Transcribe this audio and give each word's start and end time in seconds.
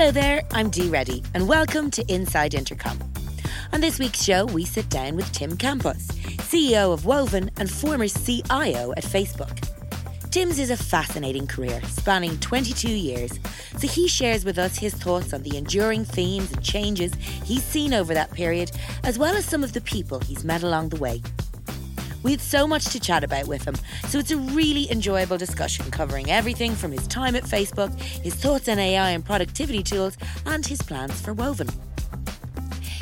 Hello 0.00 0.12
there, 0.12 0.42
I'm 0.52 0.70
Dee 0.70 0.88
Reddy, 0.88 1.22
and 1.34 1.46
welcome 1.46 1.90
to 1.90 2.02
Inside 2.10 2.54
Intercom. 2.54 2.98
On 3.74 3.82
this 3.82 3.98
week's 3.98 4.24
show, 4.24 4.46
we 4.46 4.64
sit 4.64 4.88
down 4.88 5.14
with 5.14 5.30
Tim 5.30 5.58
Campos, 5.58 6.06
CEO 6.48 6.94
of 6.94 7.04
Woven 7.04 7.50
and 7.58 7.70
former 7.70 8.08
CIO 8.08 8.94
at 8.96 9.04
Facebook. 9.04 9.68
Tim's 10.30 10.58
is 10.58 10.70
a 10.70 10.76
fascinating 10.78 11.46
career, 11.46 11.82
spanning 11.82 12.38
22 12.38 12.88
years, 12.88 13.38
so 13.76 13.86
he 13.86 14.08
shares 14.08 14.42
with 14.42 14.58
us 14.58 14.78
his 14.78 14.94
thoughts 14.94 15.34
on 15.34 15.42
the 15.42 15.58
enduring 15.58 16.06
themes 16.06 16.50
and 16.50 16.64
changes 16.64 17.12
he's 17.44 17.62
seen 17.62 17.92
over 17.92 18.14
that 18.14 18.32
period, 18.32 18.72
as 19.04 19.18
well 19.18 19.36
as 19.36 19.44
some 19.44 19.62
of 19.62 19.74
the 19.74 19.82
people 19.82 20.18
he's 20.20 20.44
met 20.44 20.62
along 20.62 20.88
the 20.88 20.96
way. 20.96 21.20
We 22.22 22.32
had 22.32 22.40
so 22.40 22.66
much 22.66 22.86
to 22.86 23.00
chat 23.00 23.24
about 23.24 23.46
with 23.46 23.64
him, 23.64 23.76
so 24.08 24.18
it's 24.18 24.30
a 24.30 24.36
really 24.36 24.90
enjoyable 24.90 25.38
discussion 25.38 25.90
covering 25.90 26.30
everything 26.30 26.74
from 26.74 26.92
his 26.92 27.06
time 27.06 27.34
at 27.34 27.44
Facebook, 27.44 27.98
his 28.00 28.34
thoughts 28.34 28.68
on 28.68 28.78
AI 28.78 29.10
and 29.10 29.24
productivity 29.24 29.82
tools, 29.82 30.16
and 30.46 30.64
his 30.66 30.82
plans 30.82 31.20
for 31.20 31.32
Woven. 31.32 31.68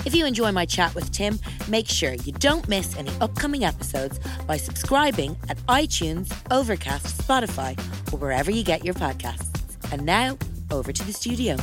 If 0.04 0.14
you 0.14 0.24
enjoy 0.24 0.52
my 0.52 0.64
chat 0.64 0.94
with 0.94 1.10
Tim, 1.10 1.38
make 1.68 1.88
sure 1.88 2.14
you 2.14 2.32
don't 2.32 2.68
miss 2.68 2.96
any 2.96 3.10
upcoming 3.20 3.64
episodes 3.64 4.20
by 4.46 4.56
subscribing 4.56 5.36
at 5.48 5.58
iTunes, 5.66 6.32
Overcast, 6.50 7.18
Spotify, 7.18 7.78
or 8.12 8.18
wherever 8.18 8.50
you 8.50 8.62
get 8.62 8.84
your 8.84 8.94
podcasts. 8.94 9.48
And 9.92 10.06
now, 10.06 10.38
over 10.70 10.92
to 10.92 11.04
the 11.04 11.12
studio. 11.12 11.56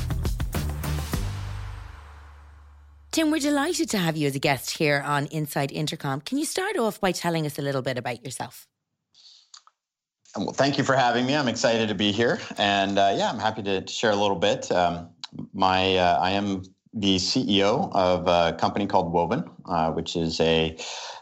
Tim, 3.16 3.32
we're 3.32 3.40
delighted 3.40 3.90
to 3.92 3.98
have 3.98 4.18
you 4.18 4.28
as 4.28 4.36
a 4.36 4.40
guest 4.40 4.78
here 4.78 5.02
on 5.06 5.28
Inside 5.28 5.72
Intercom. 5.72 6.20
Can 6.20 6.38
you 6.38 6.44
start 6.44 6.78
off 6.78 7.00
by 7.00 7.14
telling 7.14 7.46
us 7.46 7.58
a 7.58 7.62
little 7.62 7.82
bit 7.82 7.98
about 7.98 8.26
yourself? 8.26 8.68
Well, 10.36 10.52
thank 10.52 10.78
you 10.78 10.84
for 10.84 10.98
having 10.98 11.26
me. 11.26 11.34
I'm 11.34 11.48
excited 11.48 11.88
to 11.88 11.96
be 11.96 12.12
here, 12.12 12.42
and 12.58 13.00
uh, 13.00 13.16
yeah, 13.16 13.30
I'm 13.30 13.40
happy 13.40 13.64
to 13.64 13.88
share 13.88 14.12
a 14.12 14.18
little 14.18 14.36
bit. 14.36 14.70
Um, 14.70 15.08
my 15.54 15.96
uh, 15.96 16.20
I 16.20 16.32
am 16.32 16.64
the 16.94 17.16
CEO 17.16 17.90
of 17.94 18.28
a 18.28 18.58
company 18.58 18.86
called 18.86 19.14
Woven, 19.14 19.50
uh, 19.64 19.92
which 19.92 20.18
is 20.18 20.42
a 20.42 20.78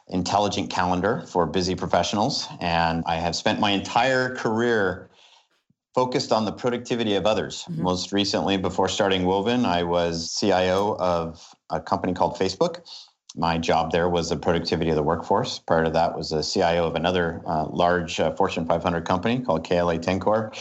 intelligent 0.07 0.71
calendar 0.71 1.23
for 1.27 1.45
busy 1.45 1.75
professionals, 1.75 2.47
and 2.59 3.03
I 3.05 3.17
have 3.17 3.35
spent 3.35 3.59
my 3.59 3.69
entire 3.69 4.35
career 4.35 5.11
focused 5.93 6.31
on 6.31 6.45
the 6.45 6.51
productivity 6.51 7.13
of 7.13 7.27
others. 7.27 7.65
Mm-hmm. 7.69 7.83
Most 7.83 8.11
recently, 8.11 8.57
before 8.57 8.89
starting 8.89 9.25
Woven, 9.25 9.63
I 9.63 9.83
was 9.83 10.35
CIO 10.39 10.95
of 10.97 11.52
a 11.73 11.79
company 11.79 12.13
called 12.13 12.37
Facebook. 12.37 12.87
My 13.35 13.57
job 13.57 13.91
there 13.91 14.09
was 14.09 14.29
the 14.29 14.37
productivity 14.37 14.91
of 14.91 14.95
the 14.95 15.03
workforce. 15.03 15.57
Prior 15.57 15.85
to 15.85 15.89
that, 15.89 16.15
was 16.15 16.31
a 16.31 16.43
CIO 16.43 16.85
of 16.85 16.95
another 16.95 17.41
uh, 17.47 17.65
large 17.65 18.19
uh, 18.19 18.31
Fortune 18.35 18.65
500 18.65 19.05
company 19.05 19.39
called 19.39 19.67
KLA 19.67 19.97
Tencor. 19.97 20.55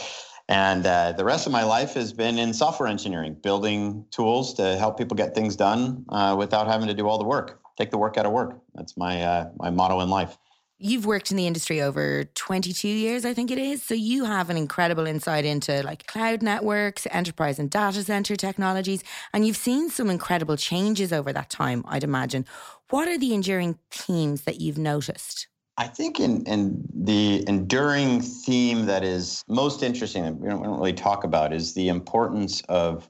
And 0.49 0.85
uh, 0.85 1.13
the 1.13 1.23
rest 1.23 1.45
of 1.45 1.51
my 1.51 1.63
life 1.63 1.93
has 1.93 2.11
been 2.13 2.37
in 2.37 2.53
software 2.53 2.89
engineering, 2.89 3.35
building 3.41 4.05
tools 4.11 4.55
to 4.55 4.75
help 4.77 4.97
people 4.97 5.15
get 5.15 5.35
things 5.35 5.55
done 5.55 6.05
uh, 6.09 6.35
without 6.37 6.67
having 6.67 6.87
to 6.87 6.93
do 6.93 7.07
all 7.07 7.17
the 7.17 7.23
work. 7.23 7.61
Take 7.77 7.91
the 7.91 7.97
work 7.97 8.17
out 8.17 8.25
of 8.25 8.33
work. 8.33 8.59
That's 8.75 8.97
my 8.97 9.21
uh, 9.23 9.49
my 9.57 9.69
motto 9.69 9.99
in 10.01 10.09
life. 10.09 10.37
You've 10.85 11.05
worked 11.05 11.31
in 11.31 11.37
the 11.37 11.47
industry 11.47 11.81
over 11.81 12.25
22 12.25 12.89
years, 12.89 13.23
I 13.23 13.33
think 13.33 13.49
it 13.49 13.57
is. 13.57 13.81
So 13.81 13.93
you 13.93 14.25
have 14.25 14.49
an 14.49 14.57
incredible 14.57 15.07
insight 15.07 15.45
into 15.45 15.81
like 15.81 16.07
cloud 16.07 16.41
networks, 16.41 17.07
enterprise 17.09 17.57
and 17.57 17.69
data 17.69 18.03
center 18.03 18.35
technologies, 18.35 19.01
and 19.31 19.47
you've 19.47 19.55
seen 19.55 19.89
some 19.89 20.09
incredible 20.09 20.57
changes 20.57 21.13
over 21.13 21.31
that 21.31 21.49
time, 21.49 21.85
I'd 21.87 22.03
imagine. 22.03 22.45
What 22.89 23.07
are 23.07 23.17
the 23.17 23.33
enduring 23.33 23.79
themes 23.91 24.41
that 24.41 24.59
you've 24.59 24.77
noticed? 24.77 25.47
I 25.77 25.87
think 25.87 26.19
in, 26.19 26.43
in 26.43 26.83
the 26.93 27.47
enduring 27.47 28.19
theme 28.19 28.85
that 28.87 29.05
is 29.05 29.41
most 29.47 29.83
interesting 29.83 30.23
that 30.23 30.35
we 30.35 30.49
don't, 30.49 30.59
we 30.59 30.67
don't 30.67 30.77
really 30.77 30.91
talk 30.91 31.23
about 31.23 31.53
is 31.53 31.75
the 31.75 31.87
importance 31.87 32.61
of 32.67 33.07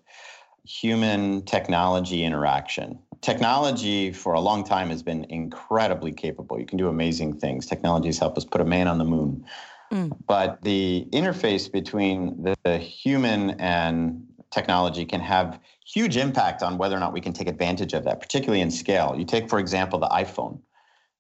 human 0.64 1.42
technology 1.46 2.24
interaction 2.24 3.00
technology 3.23 4.11
for 4.11 4.34
a 4.34 4.39
long 4.39 4.64
time 4.64 4.89
has 4.89 5.02
been 5.02 5.26
incredibly 5.30 6.11
capable. 6.11 6.60
You 6.60 6.66
can 6.66 6.78
do 6.78 6.89
amazing 6.89 7.39
things. 7.39 7.66
Technology 7.66 8.10
has 8.10 8.20
helped 8.20 8.38
us 8.38 8.45
put 8.45 8.61
a 8.61 8.66
man 8.66 8.88
on 8.88 8.98
the 8.98 9.06
moon. 9.06 9.45
Mm. 9.92 10.16
But 10.28 10.61
the 10.61 11.08
interface 11.11 11.72
between 11.72 12.44
the, 12.44 12.56
the 12.64 12.78
human 12.78 13.52
and 13.52 14.28
technology 14.52 15.06
can 15.06 15.22
have 15.22 15.60
huge 15.86 16.17
impact 16.17 16.62
on 16.62 16.78
whether 16.78 16.95
or 16.95 17.00
not 17.00 17.14
we 17.14 17.22
can 17.22 17.33
take 17.33 17.48
advantage 17.48 17.94
of 17.94 18.04
that, 18.04 18.20
particularly 18.20 18.62
in 18.62 18.70
scale. 18.70 19.16
You 19.17 19.26
take, 19.26 19.50
for 19.50 19.58
example, 19.58 20.00
the 20.00 20.10
iPhone. 20.10 20.60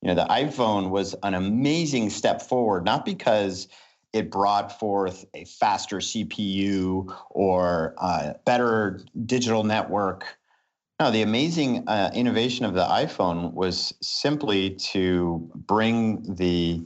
You 0.01 0.09
know, 0.09 0.15
the 0.15 0.25
iPhone 0.25 0.89
was 0.89 1.15
an 1.23 1.33
amazing 1.33 2.09
step 2.09 2.41
forward, 2.41 2.83
not 2.83 3.05
because 3.05 3.69
it 4.11 4.29
brought 4.29 4.77
forth 4.77 5.25
a 5.33 5.45
faster 5.45 5.97
CPU 5.97 7.15
or 7.29 7.95
a 7.97 8.35
better 8.45 9.01
digital 9.25 9.63
network 9.63 10.37
the 11.11 11.21
amazing 11.21 11.87
uh, 11.87 12.11
innovation 12.13 12.65
of 12.65 12.73
the 12.73 12.85
iPhone 12.85 13.53
was 13.53 13.93
simply 14.01 14.71
to 14.71 15.49
bring 15.55 16.35
the 16.35 16.85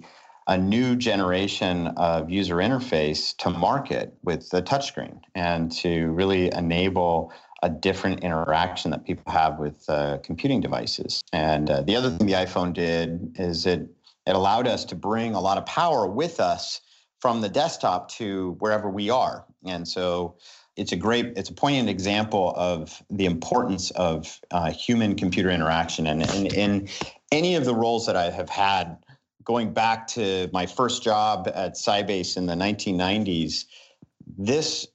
a 0.50 0.57
new 0.57 0.95
generation 0.95 1.88
of 1.97 2.29
user 2.29 2.56
interface 2.56 3.35
to 3.35 3.50
market 3.50 4.13
with 4.23 4.50
the 4.50 4.61
touchscreen 4.61 5.19
and 5.35 5.69
to 5.73 6.07
really 6.11 6.50
enable 6.53 7.33
a 7.63 7.69
different 7.69 8.22
interaction 8.22 8.91
that 8.91 9.03
people 9.03 9.29
have 9.31 9.59
with 9.59 9.83
uh, 9.89 10.19
computing 10.23 10.61
devices. 10.61 11.22
And 11.33 11.69
uh, 11.69 11.81
the 11.81 11.95
other 11.95 12.09
thing 12.11 12.27
the 12.27 12.33
iPhone 12.33 12.73
did 12.73 13.35
is 13.38 13.66
it 13.66 13.89
it 14.25 14.35
allowed 14.35 14.67
us 14.67 14.83
to 14.85 14.95
bring 14.95 15.35
a 15.35 15.39
lot 15.39 15.57
of 15.57 15.66
power 15.66 16.06
with 16.06 16.39
us 16.39 16.81
from 17.19 17.41
the 17.41 17.50
desktop 17.50 18.09
to 18.11 18.56
wherever 18.59 18.89
we 18.89 19.09
are. 19.09 19.45
And 19.66 19.88
so 19.88 20.35
it's 20.77 20.91
a 20.91 20.95
great, 20.95 21.33
it's 21.35 21.49
a 21.49 21.53
poignant 21.53 21.89
example 21.89 22.53
of 22.55 23.03
the 23.09 23.25
importance 23.25 23.91
of 23.91 24.39
uh, 24.51 24.71
human 24.71 25.15
computer 25.15 25.49
interaction. 25.49 26.05
And 26.05 26.23
in 26.53 26.88
any 27.31 27.55
of 27.55 27.65
the 27.65 27.75
roles 27.75 28.05
that 28.05 28.15
I 28.15 28.29
have 28.29 28.49
had, 28.49 28.97
going 29.43 29.73
back 29.73 30.07
to 30.07 30.49
my 30.53 30.67
first 30.67 31.03
job 31.03 31.49
at 31.53 31.73
Sybase 31.73 32.38
in 32.38 32.45
the 32.45 32.53
1990s, 32.53 33.65
this 34.38 34.88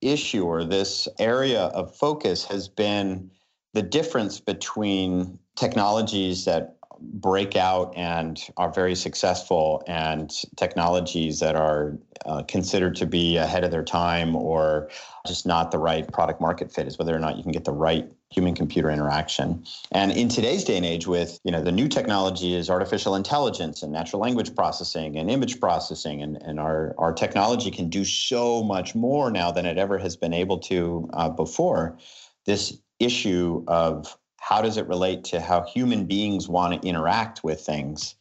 issue 0.00 0.44
or 0.44 0.64
this 0.64 1.08
area 1.18 1.62
of 1.62 1.94
focus 1.96 2.44
has 2.44 2.68
been 2.68 3.30
the 3.74 3.82
difference 3.82 4.38
between 4.38 5.38
technologies 5.56 6.44
that 6.44 6.77
break 7.00 7.56
out 7.56 7.92
and 7.96 8.40
are 8.56 8.72
very 8.72 8.94
successful 8.94 9.82
and 9.86 10.32
technologies 10.56 11.40
that 11.40 11.56
are 11.56 11.96
uh, 12.26 12.42
considered 12.42 12.96
to 12.96 13.06
be 13.06 13.36
ahead 13.36 13.64
of 13.64 13.70
their 13.70 13.84
time 13.84 14.34
or 14.34 14.88
just 15.26 15.46
not 15.46 15.70
the 15.70 15.78
right 15.78 16.10
product 16.12 16.40
market 16.40 16.72
fit 16.72 16.86
is 16.86 16.98
whether 16.98 17.14
or 17.14 17.18
not 17.18 17.36
you 17.36 17.42
can 17.42 17.52
get 17.52 17.64
the 17.64 17.72
right 17.72 18.10
human 18.30 18.54
computer 18.54 18.90
interaction. 18.90 19.64
And 19.92 20.12
in 20.12 20.28
today's 20.28 20.64
day 20.64 20.76
and 20.76 20.84
age 20.84 21.06
with 21.06 21.38
you 21.44 21.52
know 21.52 21.62
the 21.62 21.72
new 21.72 21.88
technology 21.88 22.54
is 22.54 22.68
artificial 22.68 23.14
intelligence 23.14 23.82
and 23.82 23.92
natural 23.92 24.20
language 24.20 24.54
processing 24.54 25.16
and 25.16 25.30
image 25.30 25.60
processing 25.60 26.22
and, 26.22 26.40
and 26.42 26.60
our, 26.60 26.94
our 26.98 27.12
technology 27.12 27.70
can 27.70 27.88
do 27.88 28.04
so 28.04 28.62
much 28.62 28.94
more 28.94 29.30
now 29.30 29.50
than 29.50 29.64
it 29.64 29.78
ever 29.78 29.98
has 29.98 30.16
been 30.16 30.34
able 30.34 30.58
to 30.58 31.08
uh, 31.14 31.28
before. 31.28 31.96
This 32.44 32.78
issue 32.98 33.64
of 33.68 34.18
how 34.48 34.62
does 34.62 34.78
it 34.78 34.88
relate 34.88 35.24
to 35.24 35.40
how 35.40 35.62
human 35.62 36.06
beings 36.06 36.48
want 36.48 36.80
to 36.80 36.88
interact 36.88 37.44
with 37.44 37.60
things 37.60 38.14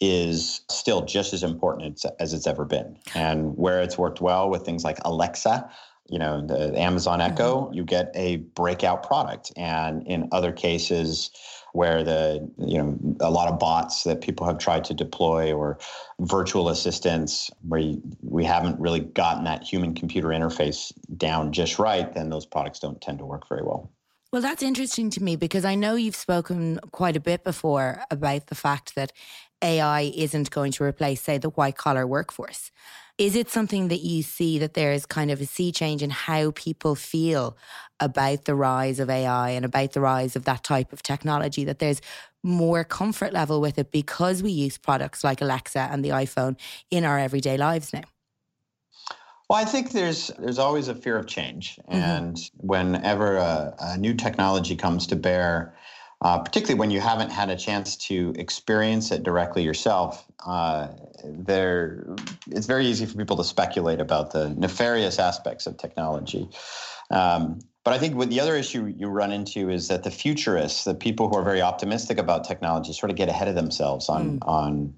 is 0.00 0.60
still 0.70 1.04
just 1.04 1.32
as 1.32 1.42
important 1.42 2.04
as 2.20 2.32
it's 2.32 2.46
ever 2.46 2.64
been. 2.64 2.96
And 3.14 3.56
where 3.56 3.80
it's 3.80 3.98
worked 3.98 4.20
well 4.20 4.50
with 4.50 4.64
things 4.64 4.84
like 4.84 4.98
Alexa, 5.04 5.68
you 6.08 6.18
know, 6.18 6.46
the 6.46 6.78
Amazon 6.78 7.20
Echo, 7.20 7.62
mm-hmm. 7.62 7.74
you 7.74 7.84
get 7.84 8.12
a 8.14 8.36
breakout 8.36 9.02
product. 9.02 9.52
And 9.56 10.06
in 10.06 10.28
other 10.30 10.52
cases, 10.52 11.30
where 11.72 12.04
the 12.04 12.48
you 12.56 12.78
know 12.78 12.96
a 13.18 13.30
lot 13.30 13.48
of 13.48 13.58
bots 13.58 14.04
that 14.04 14.20
people 14.20 14.46
have 14.46 14.58
tried 14.58 14.84
to 14.84 14.94
deploy 14.94 15.52
or 15.52 15.76
virtual 16.20 16.68
assistants 16.68 17.50
where 17.66 17.80
you, 17.80 18.00
we 18.22 18.44
haven't 18.44 18.78
really 18.78 19.00
gotten 19.00 19.42
that 19.42 19.64
human 19.64 19.92
computer 19.92 20.28
interface 20.28 20.92
down 21.16 21.50
just 21.50 21.80
right 21.80 22.14
then 22.14 22.30
those 22.30 22.46
products 22.46 22.78
don't 22.78 23.00
tend 23.00 23.18
to 23.18 23.24
work 23.24 23.48
very 23.48 23.62
well 23.64 23.90
well, 24.34 24.42
that's 24.42 24.64
interesting 24.64 25.10
to 25.10 25.22
me 25.22 25.36
because 25.36 25.64
I 25.64 25.76
know 25.76 25.94
you've 25.94 26.16
spoken 26.16 26.80
quite 26.90 27.14
a 27.14 27.20
bit 27.20 27.44
before 27.44 28.02
about 28.10 28.48
the 28.48 28.56
fact 28.56 28.96
that 28.96 29.12
AI 29.62 30.12
isn't 30.12 30.50
going 30.50 30.72
to 30.72 30.82
replace, 30.82 31.22
say, 31.22 31.38
the 31.38 31.50
white 31.50 31.76
collar 31.76 32.04
workforce. 32.04 32.72
Is 33.16 33.36
it 33.36 33.48
something 33.48 33.86
that 33.88 34.00
you 34.00 34.24
see 34.24 34.58
that 34.58 34.74
there 34.74 34.90
is 34.90 35.06
kind 35.06 35.30
of 35.30 35.40
a 35.40 35.46
sea 35.46 35.70
change 35.70 36.02
in 36.02 36.10
how 36.10 36.50
people 36.50 36.96
feel 36.96 37.56
about 38.00 38.44
the 38.44 38.56
rise 38.56 38.98
of 38.98 39.08
AI 39.08 39.50
and 39.50 39.64
about 39.64 39.92
the 39.92 40.00
rise 40.00 40.34
of 40.34 40.46
that 40.46 40.64
type 40.64 40.92
of 40.92 41.04
technology? 41.04 41.62
That 41.62 41.78
there's 41.78 42.00
more 42.42 42.82
comfort 42.82 43.32
level 43.32 43.60
with 43.60 43.78
it 43.78 43.92
because 43.92 44.42
we 44.42 44.50
use 44.50 44.78
products 44.78 45.22
like 45.22 45.42
Alexa 45.42 45.88
and 45.92 46.04
the 46.04 46.08
iPhone 46.08 46.56
in 46.90 47.04
our 47.04 47.20
everyday 47.20 47.56
lives 47.56 47.92
now? 47.92 48.02
Well, 49.54 49.62
I 49.62 49.66
think 49.66 49.92
there's 49.92 50.32
there's 50.36 50.58
always 50.58 50.88
a 50.88 50.96
fear 50.96 51.16
of 51.16 51.28
change, 51.28 51.78
mm-hmm. 51.88 51.94
and 51.94 52.50
whenever 52.56 53.36
a, 53.36 53.72
a, 53.78 53.96
new 53.96 54.12
technology 54.12 54.74
comes 54.74 55.06
to 55.06 55.14
bear, 55.14 55.76
uh, 56.22 56.40
particularly 56.40 56.76
when 56.76 56.90
you 56.90 56.98
haven't 56.98 57.30
had 57.30 57.50
a 57.50 57.56
chance 57.56 57.94
to 58.08 58.34
experience 58.36 59.12
it 59.12 59.22
directly 59.22 59.62
yourself, 59.62 60.26
uh, 60.44 60.88
there 61.22 62.04
it's 62.50 62.66
very 62.66 62.84
easy 62.84 63.06
for 63.06 63.16
people 63.16 63.36
to 63.36 63.44
speculate 63.44 64.00
about 64.00 64.32
the 64.32 64.48
nefarious 64.56 65.20
aspects 65.20 65.68
of 65.68 65.76
technology. 65.76 66.48
Um, 67.12 67.60
But 67.84 67.94
I 67.94 67.98
think 67.98 68.16
what 68.16 68.30
the 68.30 68.40
other 68.40 68.56
issue 68.56 68.92
you 68.98 69.06
run 69.06 69.30
into 69.30 69.70
is 69.70 69.86
that 69.86 70.02
the 70.02 70.10
futurists, 70.10 70.82
the 70.82 70.96
people 70.96 71.28
who 71.28 71.36
are 71.36 71.44
very 71.44 71.62
optimistic 71.62 72.18
about 72.18 72.42
technology, 72.42 72.92
sort 72.92 73.10
of 73.12 73.16
get 73.16 73.28
ahead 73.28 73.46
of 73.46 73.54
themselves 73.54 74.08
on 74.08 74.40
mm. 74.40 74.48
on 74.48 74.94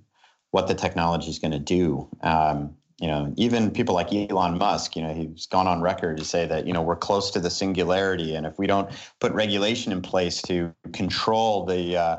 what 0.51 0.67
the 0.67 0.75
technology 0.75 1.29
is 1.29 1.39
going 1.39 1.53
to 1.53 1.65
do. 1.79 2.09
Um, 2.23 2.75
you 2.99 3.09
know, 3.09 3.33
even 3.37 3.71
people 3.71 3.95
like 3.95 4.13
Elon 4.13 4.57
Musk, 4.57 4.97
you 4.97 5.03
know, 5.03 5.13
he's 5.13 5.47
gone 5.47 5.67
on 5.67 5.83
record 5.83 6.17
to 6.17 6.25
say 6.25 6.47
that, 6.47 6.67
you 6.67 6.73
know, 6.73 6.81
we're 6.81 6.97
close 6.97 7.31
to 7.33 7.41
the 7.41 7.51
singularity. 7.51 8.35
And 8.35 8.47
if 8.47 8.59
we 8.59 8.67
don't 8.67 8.91
put 9.21 9.33
regulation 9.33 9.93
in 9.93 10.01
place 10.01 10.41
to 10.43 10.73
control 10.95 11.67
the, 11.67 11.97
uh, 11.97 12.17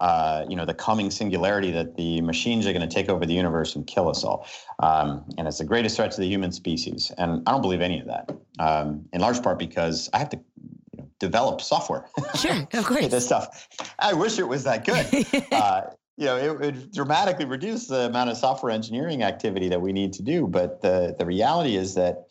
uh, 0.00 0.44
you 0.48 0.56
know, 0.56 0.64
the 0.64 0.74
coming 0.74 1.12
singularity 1.12 1.70
that 1.70 1.96
the 1.96 2.20
machines 2.22 2.66
are 2.66 2.72
going 2.72 2.86
to 2.86 2.92
take 2.92 3.08
over 3.08 3.24
the 3.24 3.34
universe 3.34 3.76
and 3.76 3.86
kill 3.86 4.08
us 4.08 4.24
all. 4.24 4.46
Um, 4.80 5.24
and 5.38 5.46
it's 5.46 5.58
the 5.58 5.64
greatest 5.64 5.96
threat 5.96 6.10
to 6.12 6.20
the 6.20 6.28
human 6.28 6.50
species. 6.50 7.12
And 7.16 7.42
I 7.46 7.52
don't 7.52 7.62
believe 7.62 7.80
any 7.80 8.00
of 8.00 8.06
that, 8.06 8.30
um, 8.58 9.06
in 9.12 9.20
large 9.20 9.40
part 9.42 9.60
because 9.60 10.10
I 10.12 10.18
have 10.18 10.30
to 10.30 10.40
you 10.92 10.98
know, 10.98 11.08
develop 11.20 11.60
software. 11.60 12.06
Sure, 12.34 12.66
of 12.72 12.84
course. 12.84 13.06
this 13.08 13.24
stuff. 13.24 13.68
I 14.00 14.12
wish 14.12 14.40
it 14.40 14.48
was 14.48 14.64
that 14.64 14.84
good. 14.84 15.06
Uh, 15.52 15.82
you 16.16 16.26
know, 16.26 16.36
it 16.36 16.58
would 16.58 16.92
dramatically 16.92 17.44
reduce 17.44 17.86
the 17.86 18.06
amount 18.06 18.30
of 18.30 18.36
software 18.36 18.72
engineering 18.72 19.22
activity 19.22 19.68
that 19.68 19.80
we 19.80 19.92
need 19.92 20.12
to 20.14 20.22
do. 20.22 20.46
But 20.46 20.80
the, 20.80 21.14
the 21.18 21.26
reality 21.26 21.76
is 21.76 21.94
that 21.94 22.28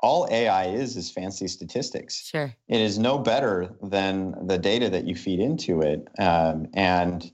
all 0.00 0.26
AI 0.30 0.66
is 0.66 0.96
is 0.96 1.10
fancy 1.10 1.48
statistics. 1.48 2.26
Sure. 2.26 2.54
It 2.68 2.80
is 2.80 2.98
no 2.98 3.18
better 3.18 3.74
than 3.82 4.46
the 4.46 4.58
data 4.58 4.88
that 4.90 5.06
you 5.06 5.14
feed 5.14 5.40
into 5.40 5.82
it. 5.82 6.06
Um, 6.18 6.68
and 6.74 7.30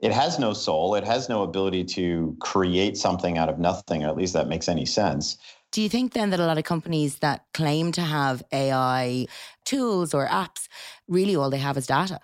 it 0.00 0.12
has 0.12 0.38
no 0.38 0.52
soul. 0.52 0.94
It 0.94 1.04
has 1.04 1.28
no 1.28 1.42
ability 1.42 1.84
to 1.84 2.36
create 2.40 2.96
something 2.96 3.38
out 3.38 3.48
of 3.48 3.58
nothing, 3.58 4.04
or 4.04 4.08
at 4.08 4.16
least 4.16 4.34
that 4.34 4.48
makes 4.48 4.68
any 4.68 4.84
sense. 4.84 5.38
Do 5.72 5.82
you 5.82 5.88
think 5.88 6.12
then 6.12 6.30
that 6.30 6.40
a 6.40 6.46
lot 6.46 6.58
of 6.58 6.64
companies 6.64 7.18
that 7.18 7.44
claim 7.52 7.92
to 7.92 8.02
have 8.02 8.42
AI 8.52 9.26
tools 9.64 10.14
or 10.14 10.26
apps, 10.26 10.68
really 11.08 11.34
all 11.34 11.50
they 11.50 11.58
have 11.58 11.76
is 11.76 11.86
data? 11.86 12.20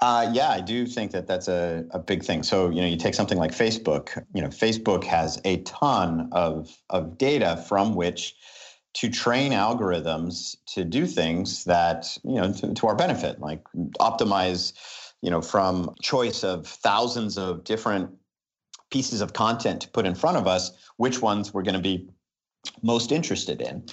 Uh, 0.00 0.30
yeah, 0.32 0.50
I 0.50 0.60
do 0.60 0.86
think 0.86 1.12
that 1.12 1.26
that's 1.26 1.48
a, 1.48 1.84
a 1.90 1.98
big 1.98 2.22
thing. 2.22 2.42
So, 2.42 2.68
you 2.68 2.82
know, 2.82 2.86
you 2.86 2.98
take 2.98 3.14
something 3.14 3.38
like 3.38 3.52
Facebook, 3.52 4.22
you 4.34 4.42
know, 4.42 4.48
Facebook 4.48 5.04
has 5.04 5.40
a 5.44 5.62
ton 5.62 6.28
of, 6.32 6.76
of 6.90 7.16
data 7.16 7.64
from 7.66 7.94
which 7.94 8.34
to 8.94 9.08
train 9.08 9.52
algorithms 9.52 10.56
to 10.66 10.84
do 10.84 11.06
things 11.06 11.64
that, 11.64 12.16
you 12.24 12.34
know, 12.34 12.52
to, 12.52 12.74
to 12.74 12.86
our 12.86 12.94
benefit, 12.94 13.40
like 13.40 13.62
optimize, 14.00 14.74
you 15.22 15.30
know, 15.30 15.40
from 15.40 15.94
choice 16.02 16.44
of 16.44 16.66
thousands 16.66 17.38
of 17.38 17.64
different 17.64 18.10
pieces 18.90 19.20
of 19.20 19.32
content 19.32 19.80
to 19.80 19.88
put 19.88 20.06
in 20.06 20.14
front 20.14 20.36
of 20.36 20.46
us, 20.46 20.72
which 20.96 21.20
ones 21.22 21.52
we're 21.52 21.62
going 21.62 21.74
to 21.74 21.80
be 21.80 22.08
most 22.82 23.12
interested 23.12 23.60
in. 23.60 23.84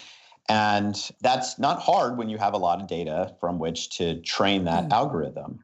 And 0.49 0.95
that's 1.21 1.57
not 1.57 1.79
hard 1.79 2.17
when 2.17 2.29
you 2.29 2.37
have 2.37 2.53
a 2.53 2.57
lot 2.57 2.81
of 2.81 2.87
data 2.87 3.35
from 3.39 3.59
which 3.59 3.97
to 3.97 4.21
train 4.21 4.65
that 4.65 4.89
mm. 4.89 4.91
algorithm. 4.91 5.59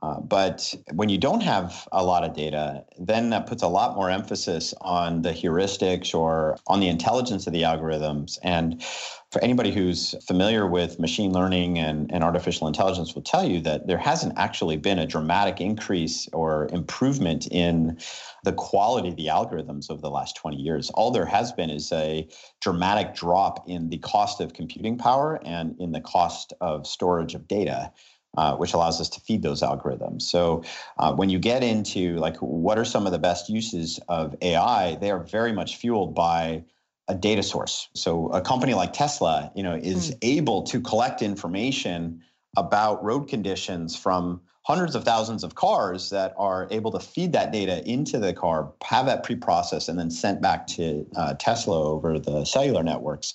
Uh, 0.00 0.20
but 0.20 0.74
when 0.92 1.08
you 1.08 1.18
don't 1.18 1.40
have 1.40 1.88
a 1.90 2.04
lot 2.04 2.22
of 2.22 2.34
data, 2.34 2.84
then 2.98 3.30
that 3.30 3.46
puts 3.46 3.62
a 3.62 3.68
lot 3.68 3.96
more 3.96 4.10
emphasis 4.10 4.72
on 4.80 5.22
the 5.22 5.32
heuristics 5.32 6.14
or 6.14 6.56
on 6.68 6.78
the 6.78 6.88
intelligence 6.88 7.46
of 7.48 7.52
the 7.52 7.62
algorithms. 7.62 8.38
And 8.44 8.82
for 9.30 9.42
anybody 9.42 9.72
who's 9.72 10.14
familiar 10.24 10.66
with 10.66 11.00
machine 11.00 11.32
learning 11.32 11.78
and, 11.78 12.12
and 12.12 12.22
artificial 12.22 12.68
intelligence 12.68 13.14
will 13.14 13.22
tell 13.22 13.44
you 13.44 13.60
that 13.62 13.88
there 13.88 13.98
hasn't 13.98 14.38
actually 14.38 14.76
been 14.76 15.00
a 15.00 15.06
dramatic 15.06 15.60
increase 15.60 16.28
or 16.32 16.68
improvement 16.72 17.48
in 17.48 17.98
the 18.44 18.52
quality 18.52 19.08
of 19.08 19.16
the 19.16 19.26
algorithms 19.26 19.90
over 19.90 20.00
the 20.00 20.10
last 20.10 20.36
20 20.36 20.56
years. 20.56 20.90
All 20.90 21.10
there 21.10 21.26
has 21.26 21.52
been 21.52 21.70
is 21.70 21.90
a 21.92 22.28
dramatic 22.60 23.14
drop 23.14 23.68
in 23.68 23.90
the 23.90 23.98
cost 23.98 24.40
of 24.40 24.52
computing 24.52 24.96
power 24.96 25.40
and 25.44 25.74
in 25.80 25.90
the 25.90 26.00
cost 26.00 26.52
of 26.60 26.86
storage 26.86 27.34
of 27.34 27.48
data. 27.48 27.92
Uh, 28.36 28.54
which 28.54 28.72
allows 28.72 29.00
us 29.00 29.08
to 29.08 29.20
feed 29.22 29.42
those 29.42 29.62
algorithms. 29.62 30.22
So 30.22 30.62
uh, 30.98 31.12
when 31.12 31.28
you 31.28 31.40
get 31.40 31.64
into 31.64 32.18
like 32.18 32.36
what 32.36 32.78
are 32.78 32.84
some 32.84 33.04
of 33.04 33.10
the 33.10 33.18
best 33.18 33.48
uses 33.48 33.98
of 34.08 34.36
AI, 34.42 34.94
they 34.96 35.10
are 35.10 35.24
very 35.24 35.50
much 35.50 35.76
fueled 35.76 36.14
by 36.14 36.62
a 37.08 37.14
data 37.14 37.42
source. 37.42 37.88
So 37.94 38.28
a 38.28 38.40
company 38.40 38.74
like 38.74 38.92
Tesla, 38.92 39.50
you 39.56 39.62
know, 39.62 39.74
is 39.74 40.10
mm. 40.10 40.18
able 40.22 40.62
to 40.64 40.80
collect 40.80 41.20
information 41.22 42.22
about 42.56 43.02
road 43.02 43.28
conditions 43.28 43.96
from 43.96 44.40
hundreds 44.62 44.94
of 44.94 45.02
thousands 45.02 45.42
of 45.42 45.54
cars 45.54 46.10
that 46.10 46.34
are 46.36 46.68
able 46.70 46.92
to 46.92 47.00
feed 47.00 47.32
that 47.32 47.50
data 47.50 47.82
into 47.90 48.18
the 48.18 48.34
car, 48.34 48.70
have 48.84 49.06
that 49.06 49.24
pre-processed, 49.24 49.88
and 49.88 49.98
then 49.98 50.10
sent 50.10 50.42
back 50.42 50.66
to 50.66 51.06
uh, 51.16 51.32
Tesla 51.38 51.82
over 51.82 52.18
the 52.18 52.44
cellular 52.44 52.82
networks. 52.82 53.34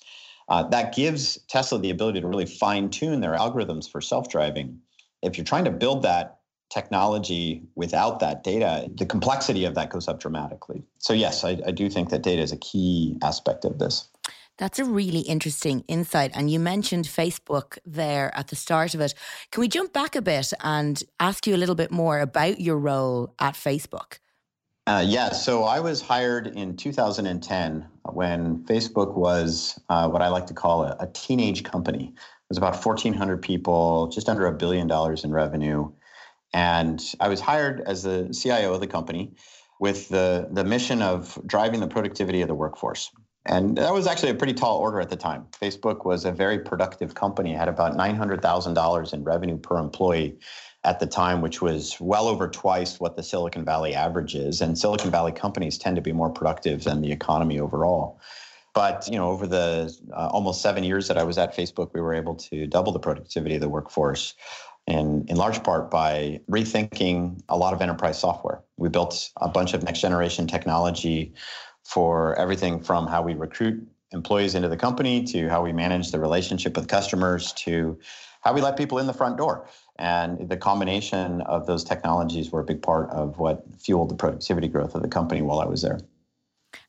Uh, 0.53 0.61
that 0.61 0.93
gives 0.93 1.39
Tesla 1.47 1.79
the 1.79 1.89
ability 1.89 2.21
to 2.21 2.27
really 2.27 2.45
fine 2.45 2.87
tune 2.87 3.21
their 3.21 3.33
algorithms 3.33 3.89
for 3.89 3.99
self 4.01 4.29
driving. 4.29 4.79
If 5.23 5.35
you're 5.35 5.45
trying 5.45 5.65
to 5.65 5.71
build 5.71 6.03
that 6.03 6.41
technology 6.69 7.63
without 7.73 8.19
that 8.19 8.43
data, 8.43 8.87
the 8.93 9.07
complexity 9.07 9.65
of 9.65 9.73
that 9.73 9.89
goes 9.89 10.07
up 10.07 10.19
dramatically. 10.19 10.83
So, 10.99 11.11
yes, 11.13 11.43
I, 11.43 11.59
I 11.65 11.71
do 11.71 11.89
think 11.89 12.09
that 12.09 12.21
data 12.21 12.43
is 12.43 12.51
a 12.51 12.57
key 12.57 13.17
aspect 13.23 13.65
of 13.65 13.79
this. 13.79 14.07
That's 14.59 14.77
a 14.77 14.85
really 14.85 15.21
interesting 15.21 15.83
insight. 15.87 16.29
And 16.35 16.51
you 16.51 16.59
mentioned 16.59 17.05
Facebook 17.05 17.79
there 17.83 18.31
at 18.37 18.49
the 18.49 18.55
start 18.55 18.93
of 18.93 19.01
it. 19.01 19.15
Can 19.49 19.61
we 19.61 19.67
jump 19.67 19.91
back 19.91 20.15
a 20.15 20.21
bit 20.21 20.53
and 20.59 21.01
ask 21.19 21.47
you 21.47 21.55
a 21.55 21.57
little 21.57 21.73
bit 21.73 21.89
more 21.89 22.19
about 22.19 22.61
your 22.61 22.77
role 22.77 23.33
at 23.39 23.55
Facebook? 23.55 24.19
Uh, 24.85 25.03
yeah, 25.05 25.31
so 25.31 25.63
I 25.63 25.79
was 25.79 26.01
hired 26.01 26.47
in 26.47 26.75
2010 26.75 27.87
when 28.11 28.65
Facebook 28.65 29.15
was 29.15 29.79
uh, 29.87 30.09
what 30.09 30.21
I 30.21 30.27
like 30.27 30.45
to 30.47 30.53
call 30.53 30.83
a, 30.83 30.97
a, 30.99 31.07
teenage 31.07 31.63
company. 31.63 32.07
It 32.13 32.49
was 32.49 32.57
about 32.57 32.85
1,400 32.85 33.41
people, 33.41 34.07
just 34.07 34.27
under 34.27 34.45
a 34.45 34.51
billion 34.51 34.87
dollars 34.87 35.23
in 35.23 35.31
revenue. 35.31 35.89
And 36.53 37.01
I 37.21 37.29
was 37.29 37.39
hired 37.39 37.79
as 37.81 38.03
the 38.03 38.37
CIO 38.37 38.73
of 38.73 38.81
the 38.81 38.87
company 38.87 39.31
with 39.79 40.09
the, 40.09 40.49
the 40.51 40.65
mission 40.65 41.01
of 41.01 41.39
driving 41.45 41.79
the 41.79 41.87
productivity 41.87 42.41
of 42.41 42.49
the 42.49 42.55
workforce. 42.55 43.09
And 43.45 43.77
that 43.77 43.93
was 43.93 44.05
actually 44.05 44.31
a 44.31 44.35
pretty 44.35 44.53
tall 44.53 44.79
order 44.79 44.99
at 44.99 45.09
the 45.09 45.15
time. 45.15 45.47
Facebook 45.61 46.05
was 46.05 46.25
a 46.25 46.31
very 46.31 46.59
productive 46.59 47.15
company, 47.15 47.53
had 47.53 47.69
about 47.69 47.95
$900,000 47.97 49.13
in 49.13 49.23
revenue 49.23 49.57
per 49.57 49.77
employee 49.77 50.37
at 50.85 50.99
the 50.99 51.07
time, 51.07 51.41
which 51.41 51.61
was 51.61 51.97
well 51.99 52.27
over 52.27 52.47
twice 52.47 52.99
what 52.99 53.15
the 53.15 53.23
Silicon 53.23 53.63
Valley 53.63 53.95
average 53.95 54.35
is. 54.35 54.61
And 54.61 54.77
Silicon 54.77 55.11
Valley 55.11 55.31
companies 55.31 55.77
tend 55.77 55.95
to 55.95 56.01
be 56.01 56.11
more 56.11 56.29
productive 56.29 56.83
than 56.83 57.01
the 57.01 57.11
economy 57.11 57.59
overall. 57.59 58.19
But 58.73 59.07
you 59.07 59.17
know, 59.17 59.29
over 59.29 59.47
the 59.47 59.95
uh, 60.11 60.27
almost 60.31 60.61
seven 60.61 60.83
years 60.83 61.07
that 61.07 61.17
I 61.17 61.23
was 61.23 61.37
at 61.37 61.55
Facebook, 61.55 61.91
we 61.93 62.01
were 62.01 62.13
able 62.13 62.35
to 62.35 62.67
double 62.67 62.91
the 62.91 62.99
productivity 62.99 63.55
of 63.55 63.61
the 63.61 63.69
workforce, 63.69 64.33
and 64.87 65.29
in 65.29 65.37
large 65.37 65.63
part 65.63 65.91
by 65.91 66.41
rethinking 66.49 67.39
a 67.49 67.55
lot 67.55 67.73
of 67.73 67.81
enterprise 67.81 68.19
software. 68.19 68.61
We 68.77 68.89
built 68.89 69.29
a 69.37 69.47
bunch 69.47 69.73
of 69.73 69.83
next 69.83 70.01
generation 70.01 70.47
technology 70.47 71.33
for 71.83 72.37
everything 72.39 72.81
from 72.81 73.07
how 73.07 73.21
we 73.21 73.35
recruit 73.35 73.87
employees 74.11 74.55
into 74.55 74.69
the 74.69 74.77
company 74.77 75.23
to 75.23 75.49
how 75.49 75.63
we 75.63 75.71
manage 75.71 76.11
the 76.11 76.19
relationship 76.19 76.75
with 76.75 76.87
customers 76.87 77.53
to 77.53 77.99
how 78.41 78.53
we 78.53 78.61
let 78.61 78.77
people 78.77 78.99
in 78.99 79.07
the 79.07 79.13
front 79.13 79.37
door. 79.37 79.67
And 79.97 80.49
the 80.49 80.57
combination 80.57 81.41
of 81.41 81.67
those 81.67 81.83
technologies 81.83 82.51
were 82.51 82.61
a 82.61 82.65
big 82.65 82.81
part 82.81 83.09
of 83.11 83.37
what 83.37 83.63
fueled 83.79 84.09
the 84.09 84.15
productivity 84.15 84.67
growth 84.67 84.95
of 84.95 85.01
the 85.01 85.07
company 85.07 85.41
while 85.41 85.59
I 85.59 85.65
was 85.65 85.81
there. 85.81 85.99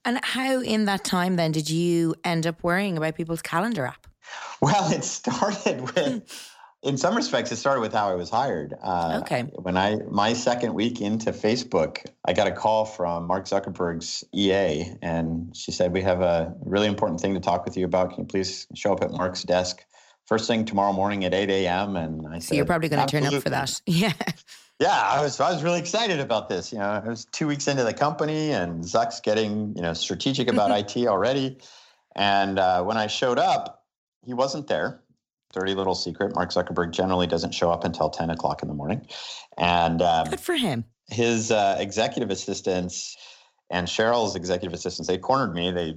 And 0.05 0.21
how, 0.23 0.61
in 0.61 0.87
that 0.87 1.05
time, 1.05 1.37
then, 1.37 1.53
did 1.53 1.69
you 1.69 2.15
end 2.25 2.47
up 2.47 2.63
worrying 2.63 2.97
about 2.97 3.15
people's 3.15 3.43
calendar 3.43 3.87
app? 3.87 4.07
Well, 4.63 4.91
it 4.93 5.05
started 5.05 5.83
with, 5.95 6.23
in 6.83 6.97
some 6.97 7.15
respects, 7.15 7.53
it 7.53 7.57
started 7.57 7.83
with 7.83 7.93
how 7.93 8.09
I 8.09 8.15
was 8.15 8.31
hired. 8.31 8.75
Uh, 8.83 9.21
okay. 9.23 9.43
When 9.43 9.77
I, 9.77 9.97
my 10.11 10.33
second 10.33 10.73
week 10.73 11.03
into 11.03 11.33
Facebook, 11.33 12.07
I 12.25 12.33
got 12.33 12.47
a 12.47 12.53
call 12.53 12.87
from 12.87 13.27
Mark 13.27 13.45
Zuckerberg's 13.45 14.25
EA, 14.33 14.97
and 15.03 15.55
she 15.55 15.71
said, 15.71 15.93
We 15.93 16.01
have 16.01 16.23
a 16.23 16.55
really 16.65 16.87
important 16.87 17.21
thing 17.21 17.35
to 17.35 17.41
talk 17.41 17.67
with 17.67 17.77
you 17.77 17.85
about. 17.85 18.11
Can 18.15 18.21
you 18.21 18.27
please 18.27 18.67
show 18.75 18.93
up 18.95 19.03
at 19.03 19.11
Mark's 19.11 19.43
desk 19.43 19.85
first 20.27 20.47
thing 20.47 20.65
tomorrow 20.65 20.93
morning 20.93 21.25
at 21.25 21.35
8 21.35 21.51
a.m. 21.51 21.97
And 21.97 22.27
I 22.27 22.39
so 22.39 22.49
said, 22.49 22.57
you're 22.57 22.67
probably 22.67 22.89
going 22.89 23.07
to 23.07 23.11
turn 23.11 23.27
up 23.27 23.43
for 23.43 23.51
that. 23.51 23.81
Yeah. 23.87 24.13
Yeah, 24.81 24.91
I 24.91 25.23
was 25.23 25.39
I 25.39 25.53
was 25.53 25.63
really 25.63 25.79
excited 25.79 26.19
about 26.19 26.49
this. 26.49 26.73
You 26.73 26.79
know, 26.79 26.87
I 26.87 27.09
was 27.09 27.27
two 27.27 27.47
weeks 27.47 27.69
into 27.69 27.85
the 27.85 27.95
company, 27.95 28.51
and 28.51 28.83
Zuck's 28.83 29.21
getting 29.21 29.73
you 29.77 29.83
know 29.83 29.95
strategic 29.95 30.49
about 30.49 30.77
IT 30.77 31.07
already. 31.07 31.59
And 32.17 32.59
uh, 32.59 32.83
when 32.83 32.97
I 32.97 33.07
showed 33.07 33.39
up, 33.39 33.85
he 34.25 34.35
wasn't 34.35 34.67
there. 34.67 35.01
Dirty 35.53 35.75
little 35.75 35.95
secret: 35.95 36.35
Mark 36.35 36.51
Zuckerberg 36.51 36.91
generally 36.91 37.29
doesn't 37.29 37.53
show 37.53 37.71
up 37.71 37.85
until 37.85 38.11
10 38.11 38.31
o'clock 38.31 38.63
in 38.63 38.69
the 38.69 38.75
morning. 38.75 39.07
And 39.57 40.03
um, 40.03 40.27
good 40.29 40.41
for 40.41 40.57
him. 40.57 40.85
His 41.09 41.53
uh, 41.53 41.77
executive 41.79 42.31
assistants 42.31 43.17
and 43.71 43.89
Sheryl's 43.89 44.37
executive 44.37 44.75
assistants 44.75 45.09
they 45.09 45.19
cornered 45.19 45.55
me. 45.55 45.71
They 45.71 45.95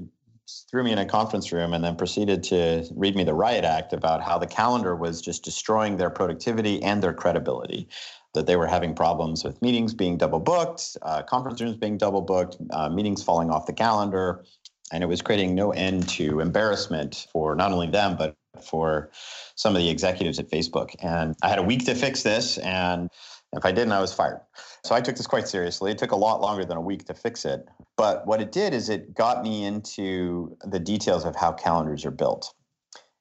threw 0.70 0.84
me 0.84 0.92
in 0.92 0.98
a 0.98 1.06
conference 1.06 1.52
room 1.52 1.74
and 1.74 1.84
then 1.84 1.96
proceeded 1.96 2.44
to 2.44 2.86
read 2.96 3.16
me 3.16 3.24
the 3.24 3.34
riot 3.34 3.66
act 3.66 3.94
about 3.94 4.22
how 4.22 4.38
the 4.38 4.48
calendar 4.48 4.96
was 4.96 5.22
just 5.22 5.44
destroying 5.44 5.98
their 5.98 6.10
productivity 6.10 6.82
and 6.84 7.02
their 7.04 7.14
credibility 7.14 7.88
that 8.34 8.46
they 8.46 8.56
were 8.56 8.68
having 8.68 8.94
problems 8.94 9.44
with 9.44 9.62
meetings 9.62 9.94
being 9.94 10.18
double 10.18 10.40
booked 10.40 10.98
uh, 11.02 11.22
conference 11.24 11.62
rooms 11.62 11.76
being 11.76 11.98
double 11.98 12.22
booked 12.22 12.58
uh, 12.72 12.90
meetings 12.90 13.24
falling 13.24 13.50
off 13.50 13.66
the 13.66 13.74
calendar 13.74 14.44
and 14.92 15.04
it 15.04 15.08
was 15.08 15.22
creating 15.22 15.54
no 15.54 15.72
end 15.72 16.08
to 16.08 16.40
embarrassment 16.40 17.28
for 17.32 17.56
not 17.56 17.72
only 17.72 17.88
them 17.88 18.16
but 18.16 18.36
for 18.62 19.10
some 19.56 19.76
of 19.76 19.82
the 19.82 19.90
executives 19.90 20.40
at 20.40 20.50
Facebook. 20.50 20.96
And 21.02 21.36
I 21.42 21.50
had 21.50 21.60
a 21.60 21.64
week 21.64 21.86
to 21.86 21.96
fix 21.96 22.24
this. 22.24 22.58
And 22.60 23.10
if 23.54 23.66
I 23.66 23.72
didn't, 23.72 23.94
I 23.94 24.02
was 24.02 24.14
fired. 24.14 24.42
So 24.84 24.94
I 24.94 25.02
took 25.02 25.16
this 25.16 25.28
quite 25.28 25.48
seriously. 25.48 25.92
It 25.92 25.98
took 25.98 26.12
a 26.12 26.18
lot 26.18 26.42
longer 26.42 26.66
than 26.66 26.78
a 26.78 26.82
week 26.82 27.06
to 27.06 27.14
fix 27.14 27.46
it. 27.46 27.68
But 27.96 28.28
what 28.28 28.42
it 28.42 28.52
did 28.52 28.74
is 28.74 28.90
it 28.90 29.14
got 29.14 29.42
me 29.44 29.66
into 29.66 30.58
the 30.66 30.80
details 30.80 31.26
of 31.26 31.36
how 31.36 31.54
calendars 31.54 32.06
are 32.06 32.12
built. 32.12 32.54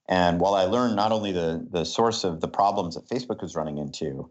And 0.09 0.41
while 0.41 0.55
I 0.55 0.65
learned 0.65 0.97
not 0.97 1.13
only 1.13 1.33
the, 1.33 1.67
the 1.71 1.85
source 1.85 2.25
of 2.25 2.41
the 2.41 2.49
problems 2.49 2.95
that 2.95 3.09
Facebook 3.09 3.43
was 3.43 3.57
running 3.57 3.79
into, 3.79 4.31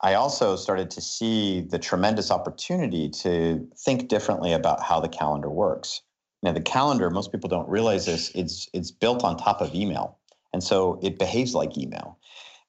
I 0.00 0.14
also 0.14 0.56
started 0.56 0.90
to 0.90 1.00
see 1.00 1.60
the 1.60 1.78
tremendous 1.78 2.30
opportunity 2.30 3.08
to 3.10 3.66
think 3.78 4.08
differently 4.08 4.52
about 4.52 4.82
how 4.82 4.98
the 4.98 5.08
calendar 5.08 5.48
works. 5.48 6.02
Now, 6.42 6.52
the 6.52 6.60
calendar, 6.60 7.08
most 7.08 7.30
people 7.30 7.48
don't 7.48 7.68
realize 7.68 8.06
this, 8.06 8.32
it's, 8.34 8.68
it's 8.72 8.90
built 8.90 9.22
on 9.22 9.36
top 9.36 9.60
of 9.60 9.74
email. 9.74 10.18
And 10.52 10.62
so 10.62 10.98
it 11.02 11.18
behaves 11.18 11.54
like 11.54 11.78
email. 11.78 12.18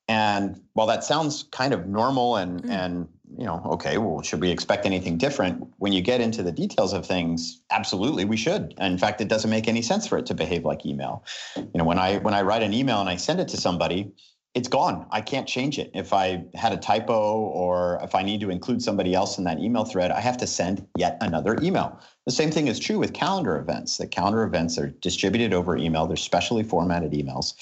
And 0.08 0.62
while 0.74 0.88
that 0.88 1.04
sounds 1.04 1.44
kind 1.52 1.74
of 1.74 1.88
normal 1.88 2.36
and, 2.36 2.64
mm. 2.64 2.70
and 2.70 3.08
you 3.38 3.46
know, 3.46 3.62
okay, 3.66 3.98
well, 3.98 4.22
should 4.22 4.42
we 4.42 4.52
expect 4.52 4.86
anything 4.86 5.18
different? 5.18 5.68
When 5.78 5.92
you 5.92 6.02
get 6.02 6.22
into 6.22 6.44
the 6.44 6.52
details 6.52 6.94
of 6.94 7.06
things, 7.06 7.62
absolutely, 7.72 8.26
we 8.26 8.38
should. 8.38 8.74
And 8.78 8.94
in 8.94 9.00
fact, 9.00 9.22
it 9.22 9.28
doesn't 9.28 9.50
make 9.50 9.68
any 9.68 9.82
sense 9.82 10.06
for 10.06 10.18
it 10.18 10.26
to 10.28 10.36
behave 10.36 10.66
like 10.66 10.86
email. 10.86 11.24
You 11.56 11.70
know, 11.76 11.84
when 11.84 11.98
I 11.98 12.18
when 12.18 12.34
I 12.34 12.42
write 12.42 12.62
an 12.62 12.74
email 12.74 13.00
and 13.00 13.10
I 13.10 13.16
send 13.16 13.40
it 13.40 13.48
to 13.50 13.58
somebody, 13.58 14.12
it's 14.54 14.68
gone. 14.68 15.08
I 15.10 15.22
can't 15.22 15.48
change 15.48 15.80
it. 15.80 15.90
If 15.96 16.14
I 16.14 16.44
had 16.54 16.74
a 16.74 16.78
typo 16.78 17.40
or 17.40 18.00
if 18.04 18.14
I 18.14 18.22
need 18.22 18.40
to 18.42 18.52
include 18.52 18.84
somebody 18.84 19.16
else 19.16 19.40
in 19.40 19.46
that 19.46 19.60
email 19.60 19.84
thread, 19.84 20.12
I 20.12 20.20
have 20.20 20.38
to 20.38 20.48
send 20.48 20.86
yet 20.96 21.18
another 21.22 21.58
email. 21.62 22.00
The 22.26 22.32
same 22.32 22.52
thing 22.52 22.68
is 22.68 22.78
true 22.78 23.00
with 23.00 23.14
calendar 23.14 23.58
events. 23.58 23.98
The 23.98 24.06
calendar 24.06 24.44
events 24.44 24.78
are 24.78 24.90
distributed 24.90 25.54
over 25.54 25.76
email, 25.76 26.06
they're 26.06 26.18
specially 26.18 26.64
formatted 26.64 27.14
emails. 27.14 27.56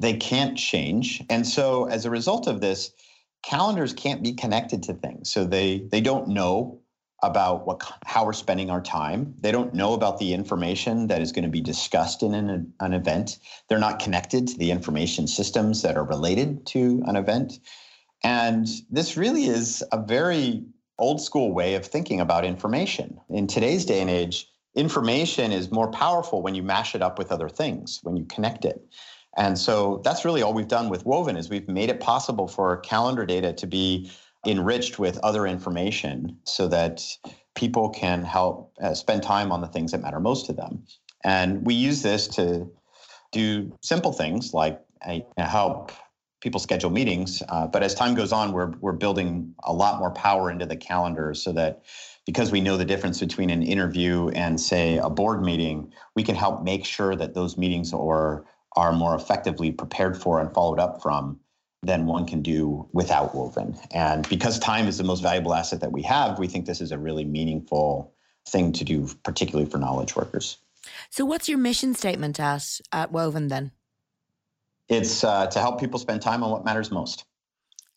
They 0.00 0.14
can't 0.14 0.56
change. 0.56 1.22
And 1.30 1.46
so 1.46 1.84
as 1.84 2.04
a 2.04 2.10
result 2.10 2.46
of 2.46 2.60
this, 2.60 2.90
calendars 3.42 3.92
can't 3.92 4.22
be 4.22 4.32
connected 4.32 4.82
to 4.84 4.94
things. 4.94 5.30
So 5.30 5.44
they 5.44 5.86
they 5.90 6.00
don't 6.00 6.28
know 6.28 6.80
about 7.22 7.66
what 7.66 7.82
how 8.06 8.24
we're 8.24 8.32
spending 8.32 8.70
our 8.70 8.80
time. 8.80 9.34
They 9.40 9.52
don't 9.52 9.74
know 9.74 9.92
about 9.92 10.18
the 10.18 10.32
information 10.32 11.06
that 11.08 11.20
is 11.20 11.32
going 11.32 11.44
to 11.44 11.50
be 11.50 11.60
discussed 11.60 12.22
in 12.22 12.34
an, 12.34 12.72
an 12.80 12.94
event. 12.94 13.38
They're 13.68 13.78
not 13.78 13.98
connected 13.98 14.48
to 14.48 14.58
the 14.58 14.70
information 14.70 15.26
systems 15.26 15.82
that 15.82 15.96
are 15.96 16.04
related 16.04 16.66
to 16.68 17.02
an 17.06 17.16
event. 17.16 17.60
And 18.24 18.68
this 18.90 19.18
really 19.18 19.44
is 19.44 19.84
a 19.92 20.02
very 20.02 20.64
old 20.98 21.20
school 21.20 21.52
way 21.52 21.74
of 21.74 21.86
thinking 21.86 22.20
about 22.20 22.44
information. 22.44 23.18
In 23.28 23.46
today's 23.46 23.84
day 23.84 24.00
and 24.00 24.10
age, 24.10 24.46
information 24.74 25.52
is 25.52 25.70
more 25.70 25.90
powerful 25.90 26.42
when 26.42 26.54
you 26.54 26.62
mash 26.62 26.94
it 26.94 27.02
up 27.02 27.18
with 27.18 27.32
other 27.32 27.48
things, 27.48 28.00
when 28.02 28.16
you 28.16 28.24
connect 28.26 28.64
it. 28.64 28.82
And 29.36 29.58
so 29.58 30.00
that's 30.04 30.24
really 30.24 30.42
all 30.42 30.52
we've 30.52 30.68
done 30.68 30.88
with 30.88 31.06
Woven 31.06 31.36
is 31.36 31.48
we've 31.48 31.68
made 31.68 31.88
it 31.88 32.00
possible 32.00 32.48
for 32.48 32.76
calendar 32.78 33.24
data 33.24 33.52
to 33.52 33.66
be 33.66 34.10
enriched 34.46 34.98
with 34.98 35.18
other 35.18 35.46
information 35.46 36.36
so 36.44 36.66
that 36.68 37.02
people 37.54 37.90
can 37.90 38.24
help 38.24 38.72
uh, 38.82 38.94
spend 38.94 39.22
time 39.22 39.52
on 39.52 39.60
the 39.60 39.66
things 39.66 39.92
that 39.92 40.00
matter 40.00 40.20
most 40.20 40.46
to 40.46 40.52
them. 40.52 40.84
And 41.22 41.64
we 41.64 41.74
use 41.74 42.02
this 42.02 42.26
to 42.28 42.70
do 43.32 43.72
simple 43.82 44.12
things 44.12 44.54
like 44.54 44.80
uh, 45.06 45.20
help 45.36 45.92
people 46.40 46.58
schedule 46.58 46.90
meetings. 46.90 47.42
Uh, 47.48 47.66
but 47.66 47.82
as 47.82 47.94
time 47.94 48.14
goes 48.14 48.32
on, 48.32 48.52
we're, 48.52 48.72
we're 48.80 48.92
building 48.92 49.54
a 49.64 49.72
lot 49.72 49.98
more 49.98 50.10
power 50.10 50.50
into 50.50 50.64
the 50.64 50.76
calendar 50.76 51.34
so 51.34 51.52
that 51.52 51.82
because 52.26 52.50
we 52.50 52.60
know 52.60 52.76
the 52.76 52.84
difference 52.84 53.20
between 53.20 53.50
an 53.50 53.62
interview 53.62 54.28
and, 54.30 54.58
say, 54.58 54.98
a 54.98 55.10
board 55.10 55.42
meeting, 55.42 55.92
we 56.16 56.22
can 56.22 56.34
help 56.34 56.62
make 56.62 56.84
sure 56.84 57.14
that 57.14 57.34
those 57.34 57.58
meetings 57.58 57.92
are 57.92 58.44
are 58.76 58.92
more 58.92 59.14
effectively 59.14 59.72
prepared 59.72 60.20
for 60.20 60.40
and 60.40 60.52
followed 60.52 60.78
up 60.78 61.02
from 61.02 61.38
than 61.82 62.06
one 62.06 62.26
can 62.26 62.42
do 62.42 62.86
without 62.92 63.34
Woven. 63.34 63.76
And 63.92 64.28
because 64.28 64.58
time 64.58 64.86
is 64.86 64.98
the 64.98 65.04
most 65.04 65.22
valuable 65.22 65.54
asset 65.54 65.80
that 65.80 65.92
we 65.92 66.02
have, 66.02 66.38
we 66.38 66.46
think 66.46 66.66
this 66.66 66.80
is 66.80 66.92
a 66.92 66.98
really 66.98 67.24
meaningful 67.24 68.12
thing 68.46 68.72
to 68.72 68.84
do, 68.84 69.08
particularly 69.22 69.68
for 69.68 69.78
knowledge 69.78 70.14
workers. 70.14 70.58
So, 71.08 71.24
what's 71.24 71.48
your 71.48 71.58
mission 71.58 71.94
statement 71.94 72.38
at, 72.38 72.80
at 72.92 73.12
Woven 73.12 73.48
then? 73.48 73.72
It's 74.88 75.24
uh, 75.24 75.46
to 75.46 75.58
help 75.58 75.80
people 75.80 75.98
spend 75.98 76.20
time 76.20 76.42
on 76.42 76.50
what 76.50 76.64
matters 76.64 76.90
most. 76.90 77.24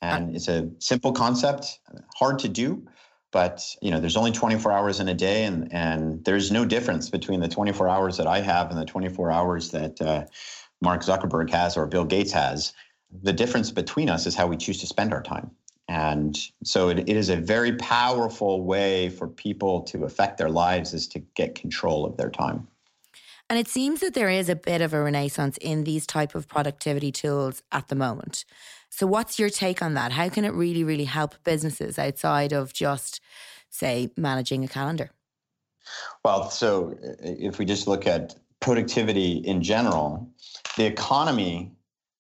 And 0.02 0.36
it's 0.36 0.50
a 0.50 0.70
simple 0.80 1.14
concept, 1.14 1.80
hard 2.16 2.40
to 2.40 2.50
do, 2.50 2.86
but 3.32 3.66
you 3.82 3.90
know, 3.90 4.02
there's 4.02 4.18
only 4.18 4.32
24 4.32 4.72
hours 4.72 5.00
in 5.00 5.08
a 5.08 5.14
day, 5.14 5.46
and 5.46 5.74
and 5.74 6.24
there's 6.26 6.52
no 6.52 6.66
difference 6.66 7.10
between 7.10 7.40
the 7.40 7.48
24 7.48 7.90
hours 7.90 8.18
that 8.18 8.28
I 8.28 8.42
have 8.42 8.70
and 8.70 8.80
the 8.80 8.86
24 8.86 9.32
hours 9.32 9.72
that 9.72 10.02
uh, 10.02 10.26
Mark 10.84 11.02
Zuckerberg 11.02 11.50
has 11.50 11.76
or 11.76 11.88
Bill 11.88 12.06
Gates 12.06 12.32
has. 12.34 12.74
The 13.24 13.34
difference 13.34 13.72
between 13.72 14.10
us 14.10 14.26
is 14.26 14.36
how 14.36 14.48
we 14.48 14.58
choose 14.58 14.80
to 14.82 14.88
spend 14.88 15.14
our 15.14 15.24
time. 15.24 15.50
And 15.88 16.38
so 16.64 16.90
it, 16.90 17.00
it 17.00 17.10
is 17.10 17.30
a 17.30 17.36
very 17.38 17.74
powerful 17.78 18.64
way 18.64 19.10
for 19.10 19.28
people 19.28 19.82
to 19.84 20.06
affect 20.06 20.38
their 20.38 20.50
lives 20.50 20.94
is 20.94 21.08
to 21.10 21.20
get 21.36 21.56
control 21.56 22.06
of 22.06 22.18
their 22.18 22.30
time. 22.30 22.68
And 23.50 23.60
it 23.60 23.68
seems 23.68 24.00
that 24.00 24.14
there 24.14 24.30
is 24.30 24.50
a 24.50 24.56
bit 24.56 24.82
of 24.82 24.94
a 24.94 25.02
renaissance 25.02 25.58
in 25.58 25.84
these 25.84 26.08
type 26.08 26.34
of 26.34 26.48
productivity 26.48 27.12
tools 27.12 27.62
at 27.72 27.90
the 27.90 27.96
moment. 27.96 28.46
So 28.90 29.06
what's 29.06 29.38
your 29.38 29.50
take 29.50 29.82
on 29.82 29.96
that? 29.96 30.14
How 30.14 30.30
can 30.30 30.46
it 30.46 30.54
really, 30.54 30.84
really 30.84 31.06
help 31.06 31.36
businesses 31.44 32.00
outside 32.00 32.54
of 32.54 32.74
just, 32.74 33.20
say, 33.70 34.12
managing 34.16 34.64
a 34.64 34.68
calendar? 34.68 35.12
Well, 36.24 36.50
so 36.50 36.98
uh, 37.04 37.16
if 37.22 37.60
we 37.60 37.66
just 37.66 37.88
look 37.88 38.08
at 38.08 38.36
productivity 38.62 39.34
in 39.34 39.62
general, 39.62 40.30
the 40.78 40.86
economy 40.86 41.72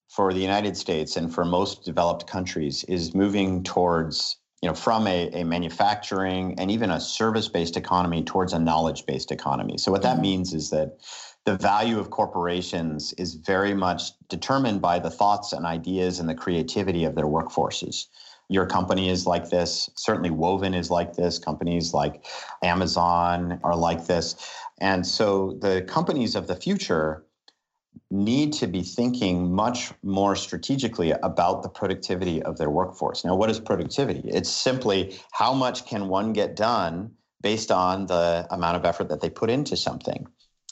for 0.09 0.33
the 0.33 0.39
United 0.39 0.77
States 0.77 1.17
and 1.17 1.33
for 1.33 1.43
most 1.43 1.83
developed 1.83 2.27
countries 2.27 2.83
is 2.83 3.15
moving 3.15 3.63
towards, 3.63 4.37
you 4.61 4.69
know, 4.69 4.75
from 4.75 5.07
a, 5.07 5.29
a 5.29 5.43
manufacturing 5.43 6.53
and 6.59 6.69
even 6.69 6.91
a 6.91 6.99
service 6.99 7.47
based 7.47 7.77
economy 7.77 8.23
towards 8.23 8.53
a 8.53 8.59
knowledge 8.59 9.05
based 9.07 9.31
economy. 9.31 9.77
So, 9.77 9.91
what 9.91 10.03
that 10.03 10.13
mm-hmm. 10.13 10.21
means 10.21 10.53
is 10.53 10.69
that 10.69 10.97
the 11.45 11.57
value 11.57 11.99
of 11.99 12.11
corporations 12.11 13.11
is 13.13 13.33
very 13.33 13.73
much 13.73 14.11
determined 14.29 14.81
by 14.81 14.99
the 14.99 15.09
thoughts 15.09 15.51
and 15.51 15.65
ideas 15.65 16.19
and 16.19 16.29
the 16.29 16.35
creativity 16.35 17.03
of 17.05 17.15
their 17.15 17.25
workforces. 17.25 18.05
Your 18.49 18.67
company 18.67 19.09
is 19.09 19.25
like 19.25 19.49
this. 19.49 19.89
Certainly, 19.95 20.29
Woven 20.29 20.75
is 20.75 20.91
like 20.91 21.13
this. 21.13 21.39
Companies 21.39 21.93
like 21.93 22.23
Amazon 22.61 23.59
are 23.63 23.75
like 23.75 24.05
this. 24.05 24.35
And 24.79 25.07
so, 25.07 25.57
the 25.59 25.81
companies 25.81 26.35
of 26.35 26.45
the 26.45 26.55
future 26.55 27.25
need 28.13 28.53
to 28.53 28.67
be 28.67 28.83
thinking 28.83 29.51
much 29.51 29.91
more 30.03 30.35
strategically 30.35 31.11
about 31.23 31.63
the 31.63 31.69
productivity 31.69 32.41
of 32.43 32.57
their 32.57 32.69
workforce. 32.69 33.25
Now, 33.25 33.35
what 33.35 33.49
is 33.49 33.59
productivity? 33.59 34.21
It's 34.25 34.51
simply 34.51 35.17
how 35.31 35.53
much 35.53 35.87
can 35.87 36.07
one 36.07 36.31
get 36.31 36.55
done 36.55 37.11
based 37.41 37.71
on 37.71 38.05
the 38.05 38.47
amount 38.51 38.77
of 38.77 38.85
effort 38.85 39.09
that 39.09 39.21
they 39.21 39.31
put 39.31 39.49
into 39.49 39.75
something. 39.75 40.27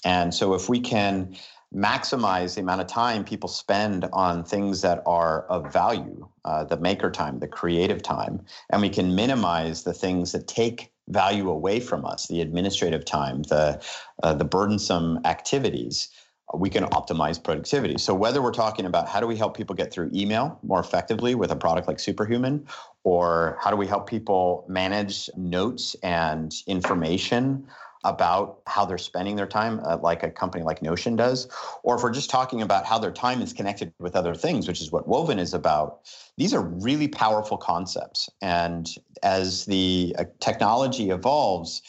And 0.05 0.33
so, 0.33 0.53
if 0.53 0.69
we 0.69 0.79
can 0.79 1.35
maximize 1.73 2.53
the 2.53 2.61
amount 2.61 2.81
of 2.81 2.87
time 2.87 3.23
people 3.23 3.49
spend 3.49 4.07
on 4.13 4.43
things 4.43 4.81
that 4.81 5.01
are 5.07 5.45
of 5.47 5.73
value, 5.73 6.27
uh, 6.45 6.63
the 6.65 6.77
maker 6.77 7.09
time, 7.09 7.39
the 7.39 7.47
creative 7.47 8.03
time, 8.03 8.41
and 8.69 8.81
we 8.81 8.89
can 8.89 9.15
minimize 9.15 9.83
the 9.83 9.93
things 9.93 10.31
that 10.33 10.47
take 10.47 10.91
value 11.07 11.49
away 11.49 11.79
from 11.79 12.05
us, 12.05 12.27
the 12.27 12.41
administrative 12.41 13.03
time, 13.03 13.41
the 13.43 13.81
uh, 14.21 14.33
the 14.33 14.45
burdensome 14.45 15.19
activities 15.25 16.09
we 16.53 16.69
can 16.69 16.85
optimize 16.85 17.41
productivity. 17.41 17.97
So 17.97 18.13
whether 18.13 18.41
we're 18.41 18.51
talking 18.51 18.85
about 18.85 19.07
how 19.07 19.19
do 19.19 19.27
we 19.27 19.35
help 19.35 19.55
people 19.55 19.75
get 19.75 19.91
through 19.91 20.11
email 20.13 20.59
more 20.63 20.79
effectively 20.79 21.35
with 21.35 21.51
a 21.51 21.55
product 21.55 21.87
like 21.87 21.99
Superhuman, 21.99 22.65
or 23.03 23.57
how 23.61 23.69
do 23.69 23.77
we 23.77 23.87
help 23.87 24.07
people 24.07 24.65
manage 24.67 25.29
notes 25.37 25.95
and 26.03 26.53
information 26.67 27.65
about 28.03 28.61
how 28.65 28.83
they're 28.83 28.97
spending 28.97 29.35
their 29.35 29.45
time, 29.45 29.79
uh, 29.85 29.97
like 30.01 30.23
a 30.23 30.31
company 30.31 30.63
like 30.63 30.81
Notion 30.81 31.15
does, 31.15 31.47
or 31.83 31.95
if 31.95 32.03
we're 32.03 32.11
just 32.11 32.31
talking 32.31 32.61
about 32.63 32.85
how 32.85 32.97
their 32.97 33.11
time 33.11 33.41
is 33.43 33.53
connected 33.53 33.93
with 33.99 34.15
other 34.15 34.33
things, 34.33 34.67
which 34.67 34.81
is 34.81 34.91
what 34.91 35.07
Woven 35.07 35.37
is 35.37 35.53
about, 35.53 35.99
these 36.35 36.53
are 36.53 36.61
really 36.63 37.07
powerful 37.07 37.57
concepts. 37.57 38.27
And 38.41 38.89
as 39.21 39.65
the 39.65 40.15
uh, 40.17 40.23
technology 40.39 41.11
evolves, 41.11 41.83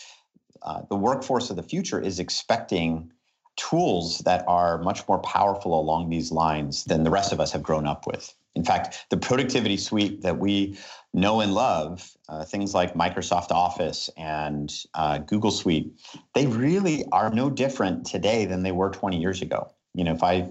uh, 0.61 0.83
the 0.91 0.97
workforce 0.97 1.49
of 1.49 1.57
the 1.57 1.63
future 1.63 1.99
is 1.99 2.19
expecting 2.19 3.11
tools 3.57 4.19
that 4.21 4.45
are 4.49 4.79
much 4.79 5.07
more 5.09 5.19
powerful 5.19 5.79
along 5.79 6.11
these 6.11 6.33
lines 6.33 6.85
than 6.85 7.05
the 7.05 7.11
rest 7.11 7.33
of 7.33 7.41
us 7.41 7.53
have 7.53 7.63
grown 7.63 7.87
up 7.87 8.07
with. 8.07 8.35
In 8.55 8.65
fact, 8.65 9.07
the 9.11 9.17
productivity 9.17 9.77
suite 9.77 10.23
that 10.23 10.39
we 10.39 10.77
know 11.15 11.41
and 11.41 11.55
love, 11.55 12.11
uh, 12.29 12.45
things 12.45 12.75
like 12.75 12.95
Microsoft 12.95 13.51
Office 13.51 14.11
and 14.17 14.73
uh, 14.95 15.19
Google 15.19 15.51
Suite, 15.51 15.93
they 16.35 16.47
really 16.47 17.05
are 17.13 17.31
no 17.31 17.51
different 17.51 18.07
today 18.07 18.45
than 18.45 18.63
they 18.63 18.73
were 18.73 18.91
20 18.91 19.19
years 19.19 19.43
ago. 19.43 19.71
You 19.95 20.05
know, 20.05 20.13
if 20.13 20.23
I 20.23 20.49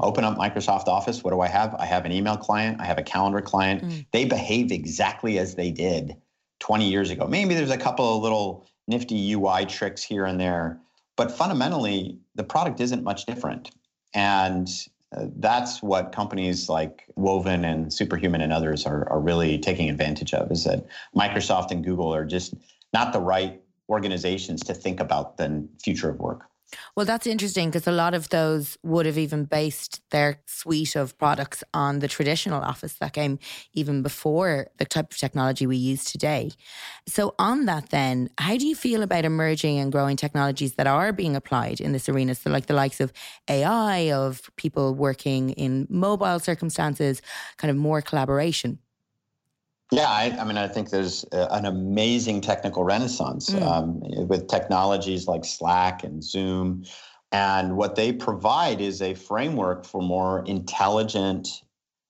open 0.00 0.24
up 0.24 0.36
Microsoft 0.36 0.88
Office, 0.88 1.22
what 1.22 1.30
do 1.30 1.40
I 1.40 1.48
have? 1.48 1.74
I 1.76 1.86
have 1.86 2.04
an 2.04 2.12
email 2.12 2.36
client, 2.36 2.80
I 2.80 2.84
have 2.84 2.98
a 2.98 3.02
calendar 3.02 3.40
client. 3.40 3.82
Mm. 3.82 4.06
They 4.12 4.24
behave 4.24 4.72
exactly 4.72 5.38
as 5.38 5.54
they 5.54 5.70
did 5.70 6.16
20 6.60 6.88
years 6.88 7.10
ago. 7.10 7.26
Maybe 7.26 7.54
there's 7.54 7.70
a 7.70 7.78
couple 7.78 8.16
of 8.16 8.22
little 8.22 8.66
nifty 8.88 9.32
UI 9.32 9.66
tricks 9.66 10.02
here 10.02 10.24
and 10.24 10.40
there, 10.40 10.80
but 11.16 11.30
fundamentally, 11.30 12.18
the 12.34 12.44
product 12.44 12.80
isn't 12.80 13.04
much 13.04 13.26
different. 13.26 13.70
And 14.14 14.68
uh, 15.16 15.26
that's 15.36 15.82
what 15.82 16.12
companies 16.12 16.68
like 16.68 17.04
Woven 17.16 17.64
and 17.64 17.92
Superhuman 17.92 18.40
and 18.40 18.52
others 18.52 18.86
are, 18.86 19.08
are 19.10 19.20
really 19.20 19.58
taking 19.58 19.90
advantage 19.90 20.32
of 20.32 20.50
is 20.50 20.64
that 20.64 20.86
Microsoft 21.14 21.70
and 21.70 21.84
Google 21.84 22.14
are 22.14 22.24
just 22.24 22.54
not 22.92 23.12
the 23.12 23.20
right 23.20 23.60
organizations 23.88 24.62
to 24.64 24.74
think 24.74 25.00
about 25.00 25.36
the 25.36 25.68
future 25.82 26.08
of 26.08 26.18
work. 26.18 26.46
Well, 26.96 27.06
that's 27.06 27.26
interesting 27.26 27.70
because 27.70 27.86
a 27.86 27.92
lot 27.92 28.14
of 28.14 28.28
those 28.30 28.78
would 28.82 29.06
have 29.06 29.18
even 29.18 29.44
based 29.44 30.00
their 30.10 30.40
suite 30.46 30.96
of 30.96 31.16
products 31.18 31.62
on 31.74 31.98
the 32.00 32.08
traditional 32.08 32.62
office 32.62 32.94
that 32.94 33.12
came 33.12 33.38
even 33.74 34.02
before 34.02 34.68
the 34.78 34.84
type 34.84 35.10
of 35.12 35.18
technology 35.18 35.66
we 35.66 35.76
use 35.76 36.04
today. 36.04 36.50
So, 37.06 37.34
on 37.38 37.66
that, 37.66 37.90
then, 37.90 38.30
how 38.38 38.56
do 38.56 38.66
you 38.66 38.74
feel 38.74 39.02
about 39.02 39.24
emerging 39.24 39.78
and 39.78 39.92
growing 39.92 40.16
technologies 40.16 40.74
that 40.74 40.86
are 40.86 41.12
being 41.12 41.36
applied 41.36 41.80
in 41.80 41.92
this 41.92 42.08
arena? 42.08 42.34
So, 42.34 42.50
like 42.50 42.66
the 42.66 42.74
likes 42.74 43.00
of 43.00 43.12
AI, 43.48 44.12
of 44.12 44.50
people 44.56 44.94
working 44.94 45.50
in 45.50 45.86
mobile 45.90 46.38
circumstances, 46.40 47.22
kind 47.58 47.70
of 47.70 47.76
more 47.76 48.02
collaboration? 48.02 48.78
Yeah, 49.92 50.08
I, 50.08 50.34
I, 50.40 50.44
mean, 50.44 50.56
I 50.56 50.68
think 50.68 50.88
there's 50.88 51.24
an 51.32 51.66
amazing 51.66 52.40
technical 52.40 52.82
renaissance 52.82 53.50
mm. 53.50 53.62
um, 53.62 54.00
with 54.26 54.48
technologies 54.48 55.28
like 55.28 55.44
Slack 55.44 56.02
and 56.02 56.24
Zoom. 56.24 56.84
And 57.30 57.76
what 57.76 57.94
they 57.94 58.10
provide 58.10 58.80
is 58.80 59.02
a 59.02 59.12
framework 59.12 59.84
for 59.84 60.00
more 60.00 60.44
intelligent 60.46 61.62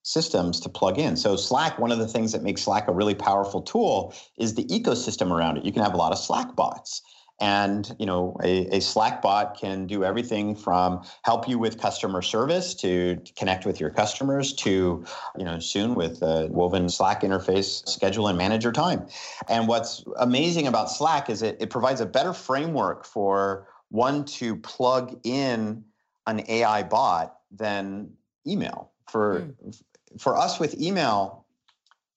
systems 0.04 0.60
to 0.60 0.68
plug 0.68 0.98
in. 0.98 1.16
So, 1.16 1.34
Slack, 1.34 1.78
one 1.80 1.90
of 1.90 1.98
the 1.98 2.06
things 2.06 2.30
that 2.32 2.44
makes 2.44 2.62
Slack 2.62 2.86
a 2.86 2.92
really 2.92 3.16
powerful 3.16 3.62
tool 3.62 4.14
is 4.38 4.54
the 4.54 4.64
ecosystem 4.66 5.32
around 5.32 5.56
it. 5.56 5.64
You 5.64 5.72
can 5.72 5.82
have 5.82 5.94
a 5.94 5.96
lot 5.96 6.12
of 6.12 6.18
Slack 6.18 6.54
bots. 6.54 7.02
And 7.42 7.92
you 7.98 8.06
know, 8.06 8.36
a, 8.44 8.76
a, 8.76 8.80
Slack 8.80 9.20
bot 9.20 9.58
can 9.58 9.88
do 9.88 10.04
everything 10.04 10.54
from 10.54 11.02
help 11.24 11.48
you 11.48 11.58
with 11.58 11.80
customer 11.80 12.22
service 12.22 12.72
to, 12.74 13.16
to 13.16 13.32
connect 13.32 13.66
with 13.66 13.80
your 13.80 13.90
customers 13.90 14.52
to, 14.54 15.04
you 15.36 15.44
know, 15.44 15.58
soon 15.58 15.96
with 15.96 16.22
a 16.22 16.46
woven 16.52 16.88
Slack 16.88 17.22
interface, 17.22 17.84
schedule 17.88 18.28
and 18.28 18.38
manage 18.38 18.62
your 18.62 18.72
time. 18.72 19.08
And 19.48 19.66
what's 19.66 20.04
amazing 20.18 20.68
about 20.68 20.88
Slack 20.88 21.28
is 21.28 21.42
it, 21.42 21.56
it 21.58 21.68
provides 21.68 22.00
a 22.00 22.06
better 22.06 22.32
framework 22.32 23.04
for 23.04 23.66
one 23.88 24.24
to 24.24 24.54
plug 24.54 25.18
in 25.24 25.82
an 26.28 26.44
AI 26.48 26.84
bot 26.84 27.38
than 27.50 28.12
email. 28.46 28.92
For 29.10 29.40
mm. 29.40 29.82
for 30.16 30.36
us 30.36 30.60
with 30.60 30.80
email, 30.80 31.44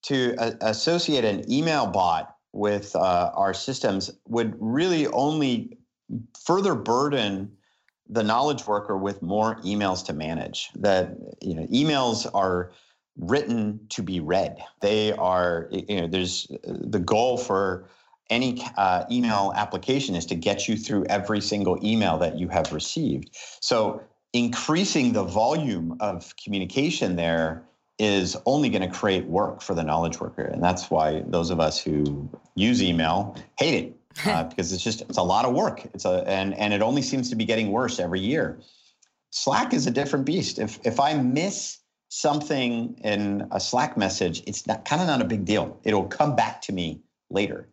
to 0.02 0.36
uh, 0.36 0.52
associate 0.60 1.24
an 1.24 1.50
email 1.50 1.88
bot 1.88 2.35
with 2.56 2.96
uh, 2.96 3.30
our 3.34 3.54
systems 3.54 4.10
would 4.28 4.56
really 4.58 5.06
only 5.08 5.76
further 6.44 6.74
burden 6.74 7.52
the 8.08 8.22
knowledge 8.22 8.66
worker 8.66 8.96
with 8.96 9.20
more 9.20 9.56
emails 9.56 10.04
to 10.06 10.12
manage 10.12 10.70
that 10.76 11.16
you 11.42 11.54
know 11.54 11.66
emails 11.66 12.26
are 12.34 12.72
written 13.16 13.80
to 13.88 14.02
be 14.02 14.20
read. 14.20 14.58
They 14.80 15.12
are 15.12 15.68
you 15.70 16.00
know 16.00 16.06
there's 16.06 16.46
the 16.64 17.00
goal 17.00 17.36
for 17.38 17.88
any 18.30 18.62
uh, 18.76 19.04
email 19.10 19.52
application 19.54 20.14
is 20.14 20.26
to 20.26 20.34
get 20.34 20.66
you 20.66 20.76
through 20.76 21.04
every 21.06 21.40
single 21.40 21.78
email 21.84 22.18
that 22.18 22.38
you 22.38 22.48
have 22.48 22.72
received. 22.72 23.30
So 23.60 24.02
increasing 24.32 25.12
the 25.12 25.22
volume 25.22 25.96
of 26.00 26.34
communication 26.42 27.16
there 27.16 27.64
is 27.98 28.36
only 28.44 28.68
going 28.68 28.82
to 28.82 28.94
create 28.94 29.24
work 29.26 29.62
for 29.62 29.74
the 29.74 29.82
knowledge 29.82 30.20
worker. 30.20 30.42
And 30.42 30.62
that's 30.62 30.90
why 30.90 31.22
those 31.26 31.50
of 31.50 31.60
us 31.60 31.80
who 31.80 32.28
use 32.54 32.82
email 32.82 33.36
hate 33.58 33.74
it 33.84 33.96
uh, 34.26 34.44
because 34.44 34.72
it's 34.72 34.82
just 34.82 35.02
it's 35.02 35.18
a 35.18 35.22
lot 35.22 35.44
of 35.44 35.54
work. 35.54 35.84
It's 35.94 36.04
a 36.04 36.24
and 36.26 36.54
and 36.54 36.72
it 36.72 36.82
only 36.82 37.02
seems 37.02 37.30
to 37.30 37.36
be 37.36 37.44
getting 37.44 37.70
worse 37.70 37.98
every 37.98 38.20
year. 38.20 38.58
Slack 39.30 39.74
is 39.74 39.86
a 39.86 39.90
different 39.90 40.24
beast. 40.24 40.58
If 40.58 40.78
if 40.84 41.00
i 41.00 41.14
miss 41.14 41.78
something 42.08 42.98
in 43.02 43.48
a 43.50 43.58
slack 43.58 43.96
message 43.96 44.40
it's 44.46 44.64
not 44.68 44.84
kind 44.84 45.02
of 45.02 45.08
not 45.08 45.20
a 45.20 45.24
big 45.24 45.44
deal. 45.44 45.80
It'll 45.84 46.04
come 46.04 46.36
back 46.36 46.62
to 46.62 46.72
me 46.72 47.00
later. 47.30 47.68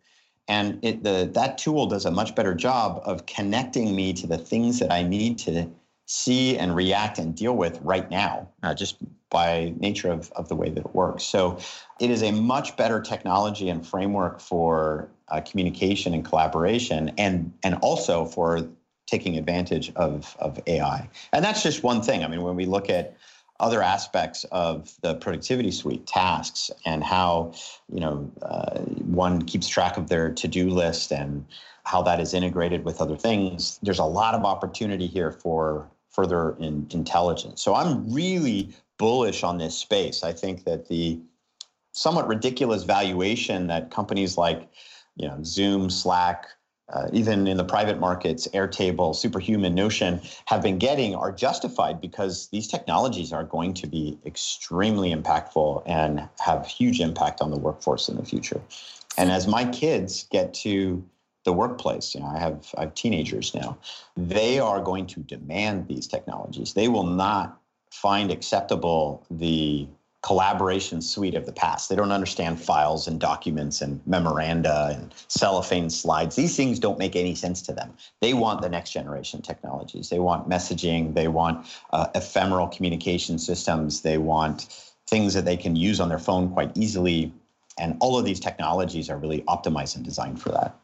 And 0.48 0.84
it, 0.84 1.02
the, 1.04 1.30
that 1.32 1.56
tool 1.56 1.86
does 1.86 2.04
a 2.04 2.10
much 2.10 2.34
better 2.34 2.54
job 2.54 3.00
of 3.04 3.24
connecting 3.24 3.96
me 3.96 4.12
to 4.14 4.26
the 4.26 4.36
things 4.36 4.80
that 4.80 4.90
i 4.92 5.02
need 5.02 5.38
to 5.38 5.70
see 6.06 6.58
and 6.58 6.74
react 6.74 7.18
and 7.18 7.34
deal 7.34 7.56
with 7.56 7.80
right 7.82 8.10
now, 8.10 8.48
uh, 8.62 8.74
just 8.74 8.96
by 9.34 9.74
nature 9.80 10.12
of, 10.12 10.30
of 10.36 10.48
the 10.48 10.54
way 10.54 10.70
that 10.70 10.78
it 10.86 10.94
works. 10.94 11.24
So 11.24 11.58
it 12.00 12.08
is 12.08 12.22
a 12.22 12.30
much 12.30 12.76
better 12.76 13.02
technology 13.02 13.68
and 13.68 13.84
framework 13.84 14.38
for 14.38 15.08
uh, 15.28 15.40
communication 15.40 16.14
and 16.14 16.24
collaboration, 16.24 17.10
and 17.18 17.52
and 17.64 17.74
also 17.82 18.26
for 18.26 18.60
taking 19.08 19.36
advantage 19.36 19.92
of, 19.96 20.36
of 20.38 20.60
AI. 20.68 21.08
And 21.32 21.44
that's 21.44 21.64
just 21.64 21.82
one 21.82 22.00
thing. 22.00 22.22
I 22.24 22.28
mean, 22.28 22.42
when 22.42 22.54
we 22.54 22.64
look 22.64 22.88
at 22.88 23.16
other 23.58 23.82
aspects 23.82 24.44
of 24.52 24.94
the 25.02 25.16
productivity 25.16 25.72
suite 25.72 26.06
tasks 26.06 26.70
and 26.86 27.02
how 27.02 27.52
you 27.92 27.98
know 27.98 28.30
uh, 28.42 28.78
one 29.24 29.42
keeps 29.42 29.66
track 29.66 29.96
of 29.96 30.08
their 30.08 30.32
to-do 30.32 30.70
list 30.70 31.10
and 31.10 31.44
how 31.82 32.02
that 32.02 32.20
is 32.20 32.34
integrated 32.34 32.84
with 32.84 33.00
other 33.00 33.16
things 33.16 33.78
there's 33.82 34.00
a 34.00 34.04
lot 34.04 34.34
of 34.34 34.44
opportunity 34.44 35.06
here 35.06 35.30
for 35.30 35.88
further 36.14 36.56
in 36.60 36.86
intelligence. 36.90 37.60
So 37.60 37.74
I'm 37.74 38.12
really 38.12 38.72
bullish 38.98 39.42
on 39.42 39.58
this 39.58 39.76
space. 39.76 40.22
I 40.22 40.32
think 40.32 40.64
that 40.64 40.88
the 40.88 41.18
somewhat 41.92 42.26
ridiculous 42.28 42.84
valuation 42.84 43.68
that 43.68 43.90
companies 43.90 44.36
like 44.36 44.68
you 45.16 45.28
know 45.28 45.38
Zoom, 45.44 45.90
Slack, 45.90 46.46
uh, 46.92 47.08
even 47.12 47.46
in 47.46 47.56
the 47.56 47.64
private 47.64 47.98
markets, 47.98 48.48
Airtable, 48.54 49.14
Superhuman, 49.14 49.74
Notion 49.74 50.20
have 50.46 50.62
been 50.62 50.78
getting 50.78 51.14
are 51.14 51.32
justified 51.32 52.00
because 52.00 52.48
these 52.48 52.68
technologies 52.68 53.32
are 53.32 53.44
going 53.44 53.74
to 53.74 53.86
be 53.86 54.18
extremely 54.26 55.14
impactful 55.14 55.82
and 55.86 56.28
have 56.40 56.66
huge 56.66 57.00
impact 57.00 57.40
on 57.40 57.50
the 57.50 57.58
workforce 57.58 58.08
in 58.08 58.16
the 58.16 58.24
future. 58.24 58.60
And 59.16 59.30
as 59.30 59.46
my 59.46 59.64
kids 59.66 60.26
get 60.30 60.52
to 60.54 61.04
the 61.44 61.52
workplace. 61.52 62.14
You 62.14 62.20
know, 62.20 62.26
I 62.26 62.38
have 62.38 62.74
I 62.76 62.82
have 62.82 62.94
teenagers 62.94 63.54
now. 63.54 63.78
They 64.16 64.58
are 64.58 64.80
going 64.80 65.06
to 65.08 65.20
demand 65.20 65.88
these 65.88 66.06
technologies. 66.06 66.74
They 66.74 66.88
will 66.88 67.06
not 67.06 67.60
find 67.94 68.30
acceptable 68.30 69.24
the 69.30 69.86
collaboration 70.22 71.00
suite 71.00 71.34
of 71.34 71.46
the 71.46 71.52
past. 71.52 71.88
They 71.88 71.96
don't 71.96 72.10
understand 72.10 72.60
files 72.60 73.06
and 73.06 73.20
documents 73.20 73.82
and 73.82 74.00
memoranda 74.06 74.90
and 74.94 75.14
cellophane 75.28 75.90
slides. 75.90 76.34
These 76.34 76.56
things 76.56 76.78
don't 76.78 76.98
make 76.98 77.14
any 77.14 77.34
sense 77.34 77.62
to 77.62 77.72
them. 77.72 77.94
They 78.20 78.34
want 78.34 78.62
the 78.62 78.68
next 78.68 78.90
generation 78.90 79.42
technologies. 79.42 80.08
They 80.08 80.18
want 80.18 80.48
messaging. 80.48 81.14
They 81.14 81.28
want 81.28 81.66
uh, 81.92 82.08
ephemeral 82.14 82.68
communication 82.68 83.38
systems. 83.38 84.00
They 84.00 84.18
want 84.18 84.92
things 85.06 85.34
that 85.34 85.44
they 85.44 85.56
can 85.56 85.76
use 85.76 86.00
on 86.00 86.08
their 86.08 86.18
phone 86.18 86.50
quite 86.50 86.76
easily. 86.76 87.32
And 87.78 87.96
all 88.00 88.18
of 88.18 88.24
these 88.24 88.40
technologies 88.40 89.10
are 89.10 89.18
really 89.18 89.42
optimized 89.42 89.94
and 89.94 90.04
designed 90.04 90.40
for 90.40 90.48
that. 90.50 90.74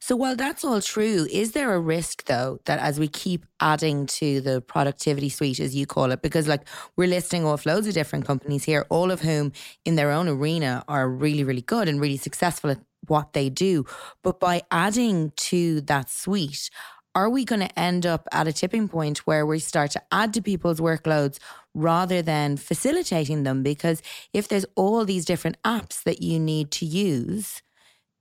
So 0.00 0.16
while 0.16 0.36
that's 0.36 0.64
all 0.64 0.80
true, 0.80 1.26
is 1.30 1.52
there 1.52 1.74
a 1.74 1.80
risk 1.80 2.24
though 2.24 2.60
that 2.66 2.78
as 2.80 2.98
we 2.98 3.08
keep 3.08 3.46
adding 3.60 4.06
to 4.06 4.40
the 4.40 4.60
productivity 4.60 5.28
suite, 5.28 5.60
as 5.60 5.74
you 5.74 5.86
call 5.86 6.12
it, 6.12 6.22
because 6.22 6.48
like 6.48 6.62
we're 6.96 7.08
listing 7.08 7.44
off 7.44 7.66
loads 7.66 7.86
of 7.86 7.94
different 7.94 8.26
companies 8.26 8.64
here, 8.64 8.86
all 8.90 9.10
of 9.10 9.20
whom 9.20 9.52
in 9.84 9.96
their 9.96 10.10
own 10.10 10.28
arena 10.28 10.84
are 10.88 11.08
really, 11.08 11.44
really 11.44 11.62
good 11.62 11.88
and 11.88 12.00
really 12.00 12.16
successful 12.16 12.70
at 12.70 12.78
what 13.08 13.32
they 13.32 13.48
do. 13.48 13.84
But 14.22 14.40
by 14.40 14.62
adding 14.70 15.32
to 15.36 15.80
that 15.82 16.10
suite, 16.10 16.70
are 17.14 17.30
we 17.30 17.46
going 17.46 17.60
to 17.60 17.78
end 17.78 18.04
up 18.04 18.28
at 18.30 18.46
a 18.46 18.52
tipping 18.52 18.88
point 18.88 19.26
where 19.26 19.46
we 19.46 19.58
start 19.58 19.90
to 19.92 20.02
add 20.12 20.34
to 20.34 20.42
people's 20.42 20.80
workloads 20.80 21.38
rather 21.72 22.20
than 22.20 22.58
facilitating 22.58 23.42
them? 23.42 23.62
Because 23.62 24.02
if 24.34 24.48
there's 24.48 24.66
all 24.74 25.02
these 25.06 25.24
different 25.24 25.56
apps 25.62 26.02
that 26.02 26.20
you 26.20 26.38
need 26.38 26.70
to 26.72 26.84
use, 26.84 27.62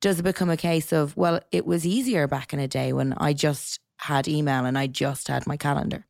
does 0.06 0.20
it 0.20 0.24
become 0.24 0.52
a 0.52 0.58
case 0.58 0.94
of, 0.94 1.18
well, 1.18 1.40
it 1.52 1.66
was 1.66 1.84
easier 1.84 2.28
back 2.28 2.54
in 2.54 2.60
a 2.60 2.68
day 2.68 2.94
when 2.94 3.14
I 3.18 3.34
just 3.34 3.80
had 3.98 4.28
email 4.28 4.64
and 4.64 4.78
I 4.78 4.86
just 4.86 5.30
had 5.30 5.48
my 5.48 5.58
calendar? 5.58 6.06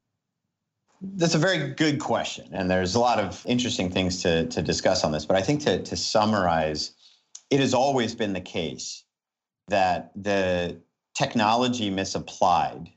That's 1.02 1.34
a 1.34 1.38
very 1.38 1.70
good 1.70 2.00
question. 2.00 2.50
And 2.52 2.70
there's 2.70 2.96
a 2.96 3.00
lot 3.00 3.20
of 3.20 3.42
interesting 3.46 3.90
things 3.90 4.22
to, 4.24 4.48
to 4.48 4.62
discuss 4.62 5.06
on 5.06 5.14
this. 5.14 5.26
But 5.26 5.38
I 5.38 5.42
think 5.42 5.62
to, 5.62 5.82
to 5.82 5.96
summarize, 5.96 6.92
it 7.50 7.62
has 7.62 7.74
always 7.74 8.14
been 8.14 8.34
the 8.34 8.42
case 8.42 9.06
that 9.70 10.12
the 10.14 10.76
technology 11.18 11.90
misapplied 11.90 12.90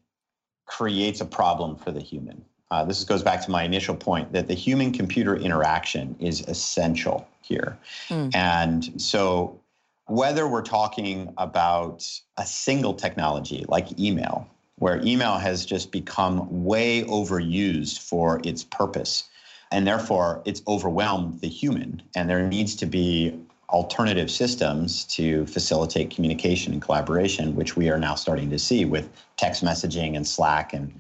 creates 0.66 1.20
a 1.20 1.26
problem 1.26 1.76
for 1.76 1.92
the 1.92 2.00
human. 2.00 2.44
Uh, 2.72 2.84
this 2.84 3.04
goes 3.04 3.22
back 3.22 3.40
to 3.44 3.52
my 3.52 3.62
initial 3.62 3.94
point 3.94 4.32
that 4.32 4.48
the 4.48 4.54
human 4.54 4.92
computer 4.92 5.36
interaction 5.36 6.16
is 6.18 6.40
essential 6.48 7.24
here. 7.40 7.78
Mm. 8.08 8.34
And 8.34 9.00
so 9.00 9.60
whether 10.08 10.48
we're 10.48 10.62
talking 10.62 11.32
about 11.38 12.08
a 12.38 12.46
single 12.46 12.94
technology 12.94 13.64
like 13.68 13.98
email, 14.00 14.48
where 14.76 15.00
email 15.04 15.36
has 15.36 15.66
just 15.66 15.92
become 15.92 16.64
way 16.64 17.04
overused 17.04 17.98
for 17.98 18.40
its 18.44 18.64
purpose, 18.64 19.24
and 19.70 19.86
therefore 19.86 20.42
it's 20.44 20.62
overwhelmed 20.66 21.40
the 21.40 21.48
human, 21.48 22.02
and 22.16 22.28
there 22.28 22.46
needs 22.46 22.74
to 22.76 22.86
be 22.86 23.38
alternative 23.68 24.30
systems 24.30 25.04
to 25.04 25.44
facilitate 25.46 26.10
communication 26.10 26.72
and 26.72 26.80
collaboration, 26.80 27.54
which 27.54 27.76
we 27.76 27.90
are 27.90 27.98
now 27.98 28.14
starting 28.14 28.48
to 28.48 28.58
see 28.58 28.86
with 28.86 29.10
text 29.36 29.62
messaging 29.62 30.16
and 30.16 30.26
Slack 30.26 30.72
and 30.72 30.98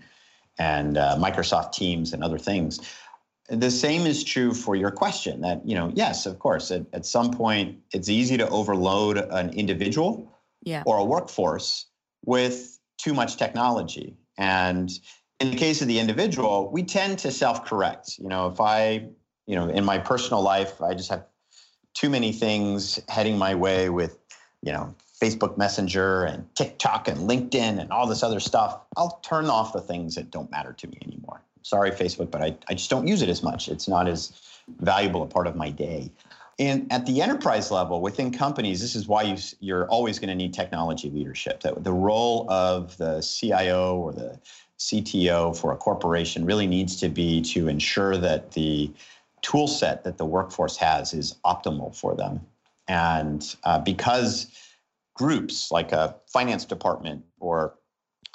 and 0.58 0.98
uh, 0.98 1.16
Microsoft 1.16 1.72
Teams 1.72 2.12
and 2.12 2.22
other 2.22 2.38
things. 2.38 2.80
The 3.48 3.70
same 3.70 4.06
is 4.06 4.22
true 4.24 4.52
for 4.52 4.76
your 4.76 4.90
question 4.90 5.40
that, 5.40 5.66
you 5.66 5.74
know, 5.74 5.90
yes, 5.94 6.26
of 6.26 6.38
course, 6.38 6.70
at, 6.70 6.86
at 6.92 7.06
some 7.06 7.30
point 7.30 7.78
it's 7.92 8.08
easy 8.08 8.36
to 8.36 8.48
overload 8.50 9.16
an 9.16 9.50
individual 9.50 10.30
yeah. 10.62 10.82
or 10.86 10.98
a 10.98 11.04
workforce 11.04 11.86
with 12.24 12.78
too 12.98 13.14
much 13.14 13.36
technology. 13.36 14.16
And 14.36 14.90
in 15.40 15.50
the 15.50 15.56
case 15.56 15.80
of 15.80 15.88
the 15.88 15.98
individual, 15.98 16.70
we 16.70 16.82
tend 16.82 17.18
to 17.20 17.30
self 17.30 17.64
correct. 17.64 18.18
You 18.18 18.28
know, 18.28 18.48
if 18.48 18.60
I, 18.60 19.06
you 19.46 19.56
know, 19.56 19.68
in 19.68 19.84
my 19.84 19.98
personal 19.98 20.42
life, 20.42 20.82
I 20.82 20.94
just 20.94 21.08
have 21.10 21.24
too 21.94 22.10
many 22.10 22.32
things 22.32 23.00
heading 23.08 23.38
my 23.38 23.54
way 23.54 23.88
with, 23.88 24.18
you 24.62 24.72
know, 24.72 24.94
Facebook 25.22 25.56
Messenger 25.56 26.24
and 26.24 26.54
TikTok 26.54 27.08
and 27.08 27.28
LinkedIn 27.28 27.80
and 27.80 27.90
all 27.90 28.06
this 28.06 28.22
other 28.22 28.40
stuff, 28.40 28.80
I'll 28.96 29.18
turn 29.24 29.46
off 29.46 29.72
the 29.72 29.80
things 29.80 30.14
that 30.14 30.30
don't 30.30 30.50
matter 30.50 30.72
to 30.72 30.86
me 30.86 30.98
anymore. 31.04 31.42
Sorry, 31.68 31.90
Facebook, 31.90 32.30
but 32.30 32.40
I, 32.40 32.56
I 32.68 32.72
just 32.72 32.88
don't 32.88 33.06
use 33.06 33.20
it 33.20 33.28
as 33.28 33.42
much. 33.42 33.68
It's 33.68 33.88
not 33.88 34.08
as 34.08 34.32
valuable 34.80 35.22
a 35.22 35.26
part 35.26 35.46
of 35.46 35.54
my 35.54 35.68
day. 35.68 36.10
And 36.58 36.90
at 36.90 37.04
the 37.04 37.20
enterprise 37.20 37.70
level 37.70 38.00
within 38.00 38.32
companies, 38.32 38.80
this 38.80 38.96
is 38.96 39.06
why 39.06 39.24
you, 39.24 39.36
you're 39.60 39.86
always 39.88 40.18
going 40.18 40.30
to 40.30 40.34
need 40.34 40.54
technology 40.54 41.10
leadership. 41.10 41.60
That 41.60 41.84
the 41.84 41.92
role 41.92 42.50
of 42.50 42.96
the 42.96 43.20
CIO 43.20 43.96
or 43.96 44.12
the 44.14 44.40
CTO 44.78 45.54
for 45.54 45.72
a 45.72 45.76
corporation 45.76 46.46
really 46.46 46.66
needs 46.66 46.96
to 47.00 47.10
be 47.10 47.42
to 47.42 47.68
ensure 47.68 48.16
that 48.16 48.52
the 48.52 48.90
tool 49.42 49.68
set 49.68 50.04
that 50.04 50.16
the 50.16 50.24
workforce 50.24 50.78
has 50.78 51.12
is 51.12 51.34
optimal 51.44 51.94
for 51.94 52.14
them. 52.14 52.40
And 52.88 53.44
uh, 53.64 53.78
because 53.80 54.50
groups 55.12 55.70
like 55.70 55.92
a 55.92 56.16
finance 56.32 56.64
department 56.64 57.26
or 57.40 57.74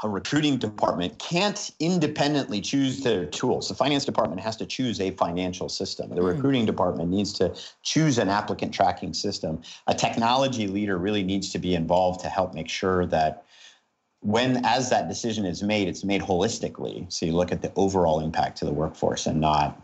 a 0.04 0.10
recruiting 0.10 0.58
department 0.58 1.18
can't 1.18 1.72
independently 1.80 2.60
choose 2.60 3.02
their 3.02 3.26
tools. 3.26 3.70
The 3.70 3.76
finance 3.76 4.04
department 4.04 4.42
has 4.42 4.58
to 4.58 4.66
choose 4.66 5.00
a 5.00 5.12
financial 5.12 5.70
system. 5.70 6.10
The 6.10 6.22
mm. 6.22 6.36
recruiting 6.36 6.66
department 6.66 7.10
needs 7.10 7.32
to 7.34 7.56
choose 7.84 8.18
an 8.18 8.30
applicant 8.30 8.74
tracking 8.74 9.14
system. 9.14 9.62
A 9.88 9.96
technology 9.96 10.68
leader 10.68 10.98
really 10.98 11.24
needs 11.24 11.52
to 11.54 11.60
be 11.60 11.74
involved 11.74 12.20
to 12.22 12.30
help 12.30 12.54
make 12.54 12.70
sure 12.70 13.06
that 13.08 13.46
when 14.20 14.66
as 14.66 14.90
that 14.90 15.08
decision 15.08 15.46
is 15.46 15.64
made, 15.64 15.88
it's 15.88 16.04
made 16.04 16.22
holistically. 16.22 17.12
So 17.12 17.26
you 17.26 17.34
look 17.34 17.52
at 17.52 17.62
the 17.62 17.72
overall 17.76 18.20
impact 18.20 18.58
to 18.60 18.66
the 18.66 18.74
workforce 18.74 19.26
and 19.26 19.40
not 19.40 19.82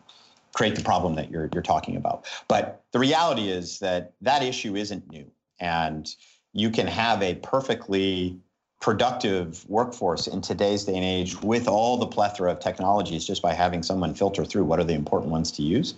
create 0.53 0.75
the 0.75 0.84
problem 0.84 1.15
that 1.15 1.32
you're 1.32 1.49
you're 1.53 1.63
talking 1.63 1.95
about. 1.95 2.25
But 2.47 2.84
the 2.91 2.99
reality 2.99 3.49
is 3.49 3.79
that 3.79 4.13
that 4.21 4.43
issue 4.43 4.75
isn't 4.75 5.10
new 5.10 5.29
and 5.60 6.13
you 6.53 6.69
can 6.69 6.88
have 6.88 7.21
a 7.21 7.36
perfectly 7.36 8.39
productive 8.80 9.68
workforce 9.70 10.28
in 10.28 10.42
today's 10.42 10.86
day 10.86 10.96
and 10.96 11.04
age 11.04 11.42
with 11.42 11.68
all 11.68 11.98
the 11.98 12.08
plethora 12.08 12.52
of 12.52 12.60
technologies 12.60 13.26
just 13.26 13.42
by 13.42 13.54
having 13.54 13.84
someone 13.84 14.13
filter 14.13 14.46
through 14.46 14.63
what 14.63 14.80
are 14.80 14.86
the 14.86 14.94
important 14.94 15.32
ones 15.32 15.52
to 15.52 15.62
use. 15.62 15.96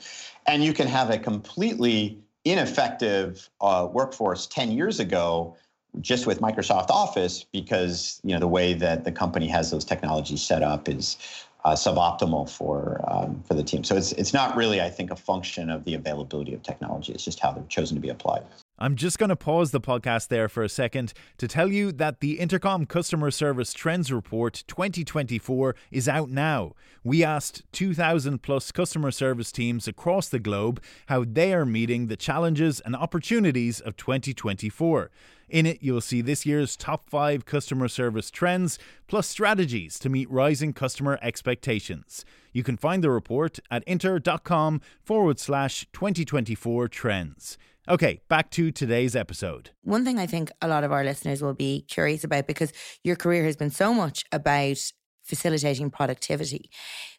And 0.48 0.63
you 0.63 0.74
can 0.74 0.88
have 0.88 1.10
a 1.10 1.17
completely 1.17 2.17
ineffective 2.44 3.50
uh, 3.62 3.88
workforce 3.91 4.48
10 4.48 4.72
years 4.72 5.00
ago 5.00 5.56
just 6.00 6.26
with 6.26 6.39
Microsoft 6.39 6.89
Office 6.89 7.44
because 7.44 8.20
you 8.24 8.34
know 8.34 8.39
the 8.39 8.48
way 8.48 8.74
that 8.74 9.04
the 9.04 9.12
company 9.12 9.48
has 9.48 9.72
those 9.72 9.84
technologies 9.84 10.41
set 10.41 10.63
up 10.63 10.88
is 10.88 11.17
uh, 11.65 11.74
suboptimal 11.74 12.50
for 12.50 13.04
um, 13.08 13.44
for 13.44 13.54
the 13.54 13.63
team. 13.63 13.84
So 13.84 13.96
it's 13.96 14.13
it's 14.13 14.34
not 14.34 14.56
really, 14.56 14.82
I 14.82 14.89
think, 14.89 15.12
a 15.12 15.15
function 15.15 15.70
of 15.70 15.84
the 15.84 15.94
availability 15.94 16.54
of 16.54 16.63
technology. 16.63 17.13
It's 17.13 17.26
just 17.26 17.39
how 17.39 17.52
they're 17.52 17.63
chosen 17.65 17.96
to 17.96 18.02
be 18.02 18.10
applied. 18.10 18.44
I'm 18.82 18.96
just 18.96 19.20
going 19.20 19.30
to 19.30 19.36
pause 19.36 19.70
the 19.70 19.80
podcast 19.80 20.30
there 20.30 20.50
for 20.50 20.63
a 20.63 20.70
second 20.70 21.13
to 21.38 21.48
tell 21.48 21.72
you 21.72 21.91
that 21.91 22.20
the 22.20 22.39
Intercom 22.39 22.88
Customer 22.88 23.30
Service 23.30 23.74
Trends 23.74 24.12
Report 24.12 24.63
2024 24.67 25.76
is 25.91 26.10
out 26.10 26.32
now. 26.32 26.74
We 27.04 27.24
asked 27.24 27.62
2,000 27.74 28.41
plus 28.41 28.72
customer 28.72 29.12
service 29.12 29.52
teams 29.52 29.88
across 29.88 30.30
the 30.30 30.39
globe 30.39 30.82
how 31.06 31.26
they 31.28 31.54
are 31.54 31.63
meeting 31.63 32.08
the 32.08 32.17
challenges 32.17 32.80
and 32.80 32.96
opportunities 32.96 33.82
of 33.82 33.98
2024. 33.98 35.12
In 35.51 35.65
it, 35.65 35.79
you'll 35.81 35.99
see 35.99 36.21
this 36.21 36.45
year's 36.45 36.77
top 36.77 37.09
five 37.09 37.45
customer 37.45 37.89
service 37.89 38.31
trends, 38.31 38.79
plus 39.07 39.27
strategies 39.27 39.99
to 39.99 40.07
meet 40.07 40.31
rising 40.31 40.71
customer 40.71 41.19
expectations. 41.21 42.23
You 42.53 42.63
can 42.63 42.77
find 42.77 43.03
the 43.03 43.11
report 43.11 43.59
at 43.69 43.83
inter.com 43.83 44.79
forward 45.03 45.39
slash 45.39 45.85
2024 45.91 46.87
trends. 46.87 47.57
Okay, 47.89 48.21
back 48.29 48.49
to 48.51 48.71
today's 48.71 49.13
episode. 49.13 49.71
One 49.83 50.05
thing 50.05 50.19
I 50.19 50.25
think 50.25 50.51
a 50.61 50.69
lot 50.69 50.85
of 50.85 50.93
our 50.93 51.03
listeners 51.03 51.41
will 51.41 51.53
be 51.53 51.81
curious 51.81 52.23
about 52.23 52.47
because 52.47 52.71
your 53.03 53.17
career 53.17 53.43
has 53.43 53.57
been 53.57 53.71
so 53.71 53.93
much 53.93 54.23
about 54.31 54.77
facilitating 55.23 55.89
productivity. 55.89 56.69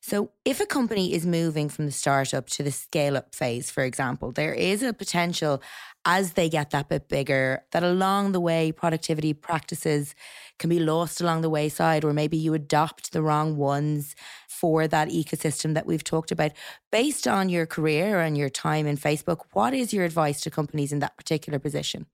So, 0.00 0.30
if 0.44 0.60
a 0.60 0.66
company 0.66 1.14
is 1.14 1.26
moving 1.26 1.68
from 1.68 1.86
the 1.86 1.92
startup 1.92 2.48
to 2.50 2.62
the 2.62 2.72
scale 2.72 3.16
up 3.16 3.34
phase, 3.34 3.70
for 3.70 3.84
example, 3.84 4.32
there 4.32 4.54
is 4.54 4.82
a 4.82 4.92
potential 4.92 5.62
as 6.04 6.32
they 6.32 6.48
get 6.48 6.70
that 6.70 6.88
bit 6.88 7.08
bigger 7.08 7.62
that 7.70 7.82
along 7.82 8.32
the 8.32 8.40
way, 8.40 8.72
productivity 8.72 9.32
practices 9.32 10.14
can 10.58 10.68
be 10.68 10.80
lost 10.80 11.20
along 11.20 11.42
the 11.42 11.50
wayside, 11.50 12.04
or 12.04 12.12
maybe 12.12 12.36
you 12.36 12.54
adopt 12.54 13.12
the 13.12 13.22
wrong 13.22 13.56
ones 13.56 14.14
for 14.48 14.86
that 14.88 15.08
ecosystem 15.08 15.74
that 15.74 15.86
we've 15.86 16.04
talked 16.04 16.30
about. 16.30 16.52
Based 16.90 17.26
on 17.26 17.48
your 17.48 17.66
career 17.66 18.20
and 18.20 18.36
your 18.36 18.48
time 18.48 18.86
in 18.86 18.96
Facebook, 18.96 19.40
what 19.52 19.74
is 19.74 19.92
your 19.92 20.04
advice 20.04 20.40
to 20.42 20.50
companies 20.50 20.92
in 20.92 21.00
that 21.00 21.16
particular 21.16 21.58
position? 21.58 22.06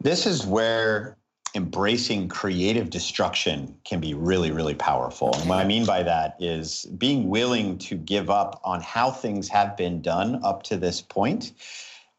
This 0.00 0.26
is 0.26 0.46
where 0.46 1.18
embracing 1.54 2.28
creative 2.28 2.90
destruction 2.90 3.74
can 3.84 4.00
be 4.00 4.14
really, 4.14 4.50
really 4.50 4.74
powerful. 4.74 5.34
And 5.34 5.48
what 5.48 5.58
I 5.58 5.64
mean 5.64 5.84
by 5.84 6.02
that 6.04 6.36
is 6.38 6.86
being 6.96 7.28
willing 7.28 7.76
to 7.78 7.96
give 7.96 8.30
up 8.30 8.60
on 8.64 8.80
how 8.80 9.10
things 9.10 9.48
have 9.48 9.76
been 9.76 10.00
done 10.00 10.40
up 10.44 10.62
to 10.64 10.76
this 10.76 11.02
point 11.02 11.52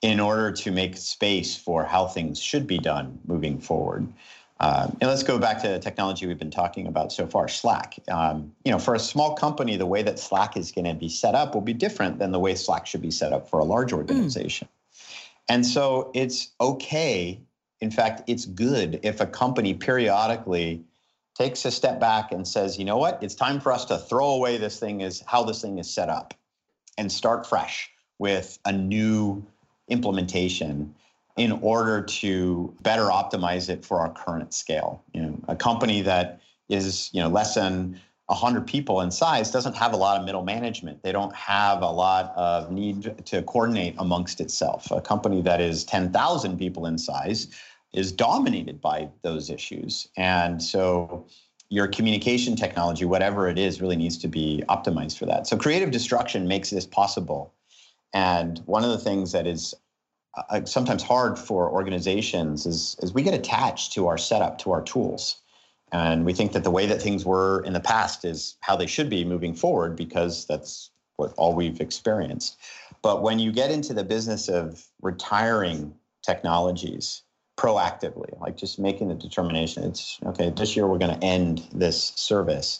in 0.01 0.19
order 0.19 0.51
to 0.51 0.71
make 0.71 0.97
space 0.97 1.55
for 1.55 1.83
how 1.83 2.07
things 2.07 2.39
should 2.39 2.65
be 2.65 2.79
done 2.79 3.19
moving 3.25 3.59
forward. 3.59 4.11
Um, 4.59 4.95
and 5.01 5.09
let's 5.09 5.23
go 5.23 5.39
back 5.39 5.61
to 5.63 5.67
the 5.67 5.79
technology 5.79 6.27
we've 6.27 6.37
been 6.37 6.51
talking 6.51 6.85
about 6.85 7.11
so 7.11 7.25
far, 7.25 7.47
Slack. 7.47 7.97
Um, 8.09 8.51
you 8.63 8.71
know, 8.71 8.77
for 8.77 8.93
a 8.93 8.99
small 8.99 9.33
company, 9.33 9.75
the 9.75 9.87
way 9.87 10.03
that 10.03 10.19
Slack 10.19 10.55
is 10.55 10.71
going 10.71 10.85
to 10.85 10.93
be 10.93 11.09
set 11.09 11.33
up 11.33 11.55
will 11.55 11.61
be 11.61 11.73
different 11.73 12.19
than 12.19 12.31
the 12.31 12.39
way 12.39 12.53
Slack 12.53 12.85
should 12.85 13.01
be 13.01 13.09
set 13.09 13.33
up 13.33 13.49
for 13.49 13.59
a 13.59 13.63
large 13.63 13.91
organization. 13.91 14.67
Mm. 14.67 14.71
And 15.49 15.65
so 15.65 16.11
it's 16.13 16.51
okay. 16.61 17.41
In 17.79 17.89
fact, 17.89 18.21
it's 18.27 18.45
good 18.45 18.99
if 19.01 19.19
a 19.19 19.25
company 19.25 19.73
periodically 19.73 20.83
takes 21.33 21.65
a 21.65 21.71
step 21.71 21.99
back 21.99 22.31
and 22.31 22.47
says, 22.47 22.77
you 22.77 22.85
know 22.85 22.97
what, 22.97 23.21
it's 23.23 23.33
time 23.33 23.59
for 23.59 23.71
us 23.71 23.85
to 23.85 23.97
throw 23.97 24.29
away 24.29 24.57
this 24.57 24.79
thing 24.79 25.01
is 25.01 25.23
how 25.25 25.43
this 25.43 25.61
thing 25.61 25.79
is 25.79 25.89
set 25.89 26.09
up 26.09 26.35
and 26.99 27.11
start 27.11 27.47
fresh 27.47 27.89
with 28.19 28.59
a 28.65 28.71
new 28.71 29.43
implementation 29.91 30.95
in 31.37 31.51
order 31.61 32.01
to 32.01 32.75
better 32.81 33.05
optimize 33.05 33.69
it 33.69 33.85
for 33.85 33.99
our 33.99 34.11
current 34.11 34.53
scale. 34.53 35.03
You 35.13 35.21
know, 35.21 35.39
a 35.47 35.55
company 35.55 36.01
that 36.01 36.41
is 36.69 37.09
you 37.13 37.21
know 37.21 37.29
less 37.29 37.55
than 37.55 37.99
100 38.27 38.65
people 38.65 39.01
in 39.01 39.11
size 39.11 39.51
doesn't 39.51 39.75
have 39.75 39.93
a 39.93 39.97
lot 39.97 40.17
of 40.17 40.25
middle 40.25 40.43
management. 40.43 41.03
They 41.03 41.11
don't 41.11 41.35
have 41.35 41.81
a 41.81 41.89
lot 41.89 42.33
of 42.35 42.71
need 42.71 43.25
to 43.25 43.41
coordinate 43.43 43.95
amongst 43.97 44.39
itself. 44.39 44.89
A 44.89 45.01
company 45.01 45.41
that 45.41 45.59
is 45.59 45.83
10,000 45.83 46.57
people 46.57 46.85
in 46.85 46.97
size 46.97 47.47
is 47.93 48.11
dominated 48.13 48.79
by 48.79 49.09
those 49.21 49.49
issues. 49.49 50.07
And 50.15 50.63
so 50.63 51.25
your 51.67 51.87
communication 51.87 52.55
technology, 52.55 53.03
whatever 53.03 53.49
it 53.49 53.59
is, 53.59 53.81
really 53.81 53.97
needs 53.97 54.17
to 54.19 54.29
be 54.29 54.63
optimized 54.69 55.17
for 55.17 55.25
that. 55.25 55.45
So 55.47 55.57
creative 55.57 55.91
destruction 55.91 56.47
makes 56.47 56.69
this 56.69 56.85
possible. 56.85 57.53
And 58.13 58.59
one 58.65 58.83
of 58.83 58.89
the 58.91 58.97
things 58.97 59.31
that 59.31 59.47
is 59.47 59.73
uh, 60.49 60.63
sometimes 60.65 61.03
hard 61.03 61.37
for 61.37 61.69
organizations 61.69 62.65
is, 62.65 62.95
is 63.01 63.13
we 63.13 63.23
get 63.23 63.33
attached 63.33 63.93
to 63.93 64.07
our 64.07 64.17
setup, 64.17 64.57
to 64.59 64.71
our 64.71 64.81
tools. 64.81 65.37
And 65.91 66.25
we 66.25 66.33
think 66.33 66.53
that 66.53 66.63
the 66.63 66.71
way 66.71 66.85
that 66.85 67.01
things 67.01 67.25
were 67.25 67.63
in 67.63 67.73
the 67.73 67.81
past 67.81 68.23
is 68.23 68.55
how 68.61 68.77
they 68.77 68.87
should 68.87 69.09
be 69.09 69.25
moving 69.25 69.53
forward 69.53 69.95
because 69.95 70.45
that's 70.45 70.89
what 71.17 71.33
all 71.37 71.53
we've 71.53 71.81
experienced. 71.81 72.57
But 73.01 73.21
when 73.21 73.39
you 73.39 73.51
get 73.51 73.71
into 73.71 73.93
the 73.93 74.03
business 74.03 74.47
of 74.47 74.85
retiring 75.01 75.93
technologies 76.25 77.23
proactively, 77.57 78.39
like 78.39 78.55
just 78.55 78.79
making 78.79 79.09
the 79.09 79.15
determination, 79.15 79.83
it's 79.83 80.19
okay, 80.25 80.49
this 80.49 80.75
year 80.75 80.87
we're 80.87 80.97
going 80.97 81.19
to 81.19 81.25
end 81.25 81.67
this 81.73 82.13
service, 82.15 82.79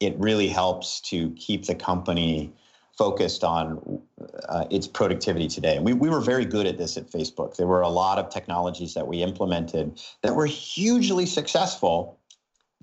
it 0.00 0.18
really 0.18 0.48
helps 0.48 1.00
to 1.00 1.30
keep 1.32 1.66
the 1.66 1.74
company 1.74 2.52
focused 2.96 3.44
on 3.44 4.00
uh, 4.48 4.64
its 4.70 4.86
productivity 4.86 5.48
today. 5.48 5.76
And 5.76 5.84
we, 5.84 5.92
we 5.92 6.08
were 6.08 6.20
very 6.20 6.44
good 6.44 6.66
at 6.66 6.78
this 6.78 6.96
at 6.96 7.10
Facebook. 7.10 7.56
There 7.56 7.66
were 7.66 7.82
a 7.82 7.88
lot 7.88 8.18
of 8.18 8.30
technologies 8.30 8.94
that 8.94 9.06
we 9.06 9.22
implemented 9.22 10.00
that 10.22 10.34
were 10.34 10.46
hugely 10.46 11.26
successful 11.26 12.18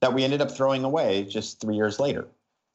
that 0.02 0.14
we 0.14 0.24
ended 0.24 0.42
up 0.42 0.52
throwing 0.52 0.84
away 0.84 1.24
just 1.24 1.62
three 1.62 1.76
years 1.76 2.00
later. 2.00 2.28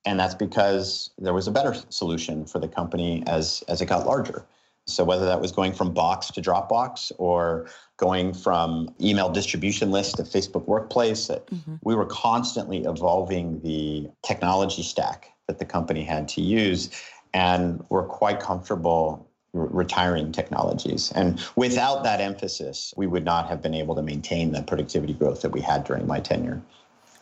And 0.05 0.19
that's 0.19 0.35
because 0.35 1.11
there 1.19 1.35
was 1.35 1.47
a 1.47 1.51
better 1.51 1.75
solution 1.91 2.47
for 2.47 2.59
the 2.59 2.69
company 2.69 3.23
as, 3.27 3.63
as 3.69 3.81
it 3.81 3.87
got 3.87 4.07
larger. 4.07 4.45
So 4.87 5.05
whether 5.05 5.27
that 5.27 5.41
was 5.41 5.53
going 5.53 5.75
from 5.75 5.93
Box 5.93 6.29
to 6.29 6.41
Dropbox 6.41 7.13
or 7.19 7.69
going 7.99 8.33
from 8.33 8.95
email 9.01 9.29
distribution 9.29 9.91
list 9.91 10.17
to 10.17 10.23
Facebook 10.23 10.67
Workplace, 10.67 11.29
mm-hmm. 11.29 11.75
we 11.83 11.95
were 11.95 12.07
constantly 12.07 12.85
evolving 12.85 13.61
the 13.61 14.09
technology 14.23 14.83
stack 14.83 15.31
that 15.47 15.59
the 15.59 15.67
company 15.67 16.05
had 16.05 16.29
to 16.29 16.41
use 16.41 16.91
and 17.35 17.85
we're 17.89 18.07
quite 18.07 18.41
comfortable 18.41 19.29
retiring 19.53 20.31
technologies. 20.33 21.11
And 21.13 21.43
without 21.57 22.05
that 22.05 22.21
emphasis, 22.21 22.93
we 22.97 23.07
would 23.07 23.25
not 23.25 23.49
have 23.49 23.63
been 23.63 23.75
able 23.75 23.95
to 23.95 24.03
maintain 24.03 24.53
the 24.53 24.63
productivity 24.63 25.15
growth 25.15 25.43
that 25.43 25.51
we 25.51 25.61
had 25.61 25.85
during 25.85 26.07
my 26.07 26.21
tenure. 26.21 26.61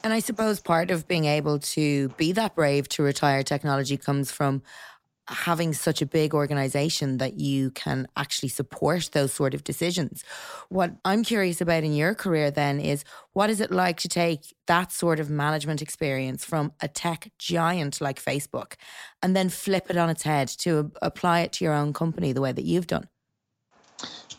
And 0.03 0.13
I 0.13 0.21
suppose 0.21 0.61
part 0.61 0.91
of 0.91 1.09
being 1.09 1.25
able 1.25 1.59
to 1.59 2.09
be 2.11 2.33
that 2.33 2.55
brave 2.55 2.89
to 2.91 3.03
retire 3.03 3.43
technology 3.43 3.97
comes 3.97 4.31
from 4.31 4.63
having 5.29 5.73
such 5.73 6.01
a 6.01 6.07
big 6.07 6.35
organization 6.35 7.19
that 7.19 7.39
you 7.39 7.71
can 7.73 8.07
actually 8.17 8.49
support 8.49 9.11
those 9.13 9.33
sort 9.33 9.55
of 9.55 9.65
decisions. 9.65 10.23
What 10.69 10.93
I'm 11.05 11.25
curious 11.25 11.61
about 11.61 11.85
in 11.85 11.93
your 11.93 12.15
career 12.15 12.51
then 12.51 12.81
is 12.81 13.05
what 13.33 13.51
is 13.51 13.61
it 13.61 13.71
like 13.71 13.99
to 13.99 14.09
take 14.09 14.55
that 14.67 14.93
sort 14.93 15.19
of 15.19 15.29
management 15.29 15.83
experience 15.83 16.45
from 16.45 16.73
a 16.81 16.89
tech 16.89 17.31
giant 17.39 18.01
like 18.01 18.23
Facebook 18.23 18.75
and 19.23 19.35
then 19.35 19.49
flip 19.49 19.87
it 19.91 19.97
on 19.97 20.11
its 20.11 20.23
head 20.23 20.49
to 20.59 20.93
apply 21.03 21.41
it 21.41 21.53
to 21.53 21.65
your 21.65 21.75
own 21.75 21.93
company 21.93 22.33
the 22.33 22.41
way 22.41 22.53
that 22.53 22.65
you've 22.65 22.87
done? 22.87 23.09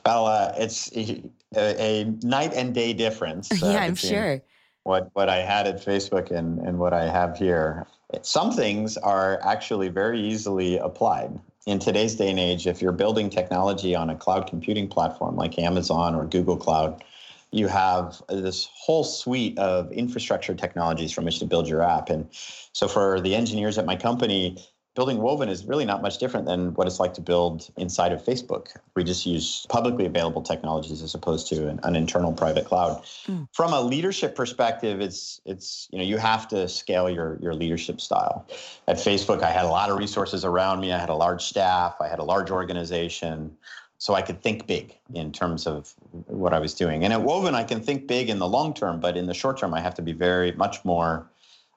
Well, 0.06 0.26
uh, 0.28 0.54
it's 0.58 0.90
a, 0.96 1.22
a, 1.56 2.06
night 2.24 2.54
and 2.54 2.74
day 2.74 2.94
difference. 2.94 3.52
Uh, 3.52 3.68
yeah, 3.72 3.80
I'm 3.80 3.96
sure. 3.96 4.42
What, 4.88 5.10
what 5.14 5.28
I 5.28 5.38
had 5.38 5.68
at 5.68 5.86
Facebook 5.86 6.32
and, 6.32 6.60
and 6.60 6.80
what 6.80 6.94
I 6.94 7.10
have 7.10 7.38
here. 7.38 7.86
Some 8.22 8.54
things 8.54 8.96
are 8.96 9.38
actually 9.44 9.90
very 9.90 10.18
easily 10.18 10.78
applied. 10.78 11.38
In 11.66 11.78
today's 11.78 12.16
day 12.16 12.30
and 12.30 12.40
age, 12.40 12.68
if 12.68 12.82
you're 12.82 12.94
building 12.94 13.30
technology 13.30 13.94
on 13.94 14.10
a 14.10 14.16
cloud 14.16 14.48
computing 14.48 14.88
platform 14.88 15.36
like 15.36 15.60
Amazon 15.60 16.16
or 16.16 16.26
Google 16.26 16.56
Cloud, 16.56 17.04
you 17.52 17.68
have 17.68 18.22
this 18.30 18.70
whole 18.74 19.04
suite 19.04 19.60
of 19.60 19.92
infrastructure 19.92 20.56
technologies 20.56 21.12
from 21.12 21.26
which 21.26 21.40
to 21.40 21.46
build 21.46 21.68
your 21.68 21.82
app. 21.82 22.10
And 22.10 22.26
so 22.72 22.88
for 22.88 23.20
the 23.20 23.36
engineers 23.36 23.78
at 23.78 23.86
my 23.86 23.98
company, 23.98 24.58
building 24.98 25.20
Woven 25.20 25.48
is 25.48 25.64
really 25.64 25.86
not 25.86 26.02
much 26.02 26.18
different 26.18 26.48
than 26.48 26.74
what 26.74 26.88
it's 26.88 27.00
like 27.00 27.14
to 27.14 27.22
build 27.22 27.70
inside 27.78 28.12
of 28.12 28.20
Facebook. 28.26 28.76
We 28.96 29.04
just 29.04 29.28
use 29.28 29.68
publicly 29.70 30.08
available 30.08 30.42
technologies 30.42 31.04
as 31.04 31.14
opposed 31.14 31.48
to 31.50 31.68
an, 31.68 31.80
an 31.84 31.96
internal 31.96 32.34
private 32.34 32.66
cloud. 32.66 33.04
Mm. 33.28 33.48
From 33.54 33.74
a 33.74 33.80
leadership 33.80 34.36
perspective, 34.36 35.00
it's 35.00 35.40
it's 35.46 35.88
you 35.92 36.00
know 36.00 36.04
you 36.04 36.18
have 36.18 36.48
to 36.48 36.68
scale 36.68 37.12
your 37.12 37.38
your 37.44 37.54
leadership 37.54 38.02
style. 38.02 38.48
At 38.88 38.98
Facebook, 38.98 39.44
I 39.44 39.52
had 39.52 39.66
a 39.66 39.70
lot 39.70 39.92
of 39.92 40.00
resources 40.00 40.44
around 40.44 40.80
me. 40.80 40.92
I 40.92 40.98
had 40.98 41.10
a 41.10 41.16
large 41.16 41.44
staff. 41.44 41.98
I 42.02 42.08
had 42.08 42.18
a 42.18 42.24
large 42.24 42.50
organization. 42.50 43.56
So 44.00 44.16
I 44.16 44.24
could 44.24 44.42
think 44.42 44.66
big 44.66 44.96
in 45.14 45.32
terms 45.32 45.68
of 45.68 45.94
what 46.26 46.54
I 46.54 46.60
was 46.60 46.74
doing. 46.74 47.04
And 47.04 47.14
at 47.14 47.22
Woven, 47.22 47.56
I 47.56 47.64
can 47.64 47.82
think 47.82 48.08
big 48.08 48.30
in 48.30 48.38
the 48.40 48.48
long 48.48 48.74
term, 48.74 49.00
but 49.00 49.18
in 49.18 49.26
the 49.26 49.34
short 49.34 49.58
term, 49.60 49.74
I 49.74 49.80
have 49.80 49.96
to 49.96 50.04
be 50.04 50.14
very 50.14 50.52
much 50.54 50.86
more 50.86 51.28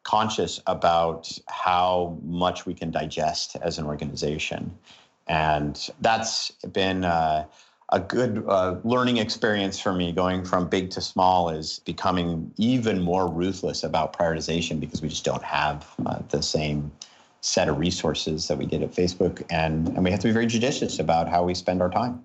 conscious 0.03 0.61
about 0.67 1.31
how 1.49 2.19
much 2.23 2.67
we 2.67 2.75
can 2.75 2.91
digest 2.91 3.57
as 3.63 3.79
an 3.79 3.87
organization. 3.87 4.77
And 5.27 5.89
that's 6.01 6.51
been 6.73 7.05
uh, 7.05 7.47
a 7.91 8.01
good 8.01 8.45
uh, 8.49 8.77
learning 8.85 9.19
experience 9.19 9.79
for 9.79 9.93
me 9.93 10.13
going 10.13 10.45
from 10.45 10.69
big 10.69 10.91
to 10.91 11.01
small 11.01 11.51
is 11.51 11.81
becoming 11.81 12.53
even 12.57 13.01
more 13.01 13.29
ruthless 13.29 13.83
about 13.83 14.13
prioritization 14.13 14.81
because 14.81 15.03
we 15.03 15.09
just 15.09 15.25
don't 15.25 15.43
have 15.43 15.87
uh, 16.07 16.21
the 16.29 16.43
same 16.43 16.91
set 17.43 17.69
of 17.69 17.79
resources 17.79 18.49
that 18.49 18.59
we 18.59 18.67
did 18.67 18.83
at 18.83 18.93
Facebook. 18.93 19.43
And, 19.51 19.89
and 19.89 20.05
we 20.05 20.11
have 20.11 20.21
to 20.21 20.29
be 20.29 20.33
very 20.33 20.47
judicious 20.47 20.99
about 20.99 21.29
how 21.29 21.45
we 21.45 21.55
spend 21.55 21.83
our 21.83 21.91
time. 21.91 22.25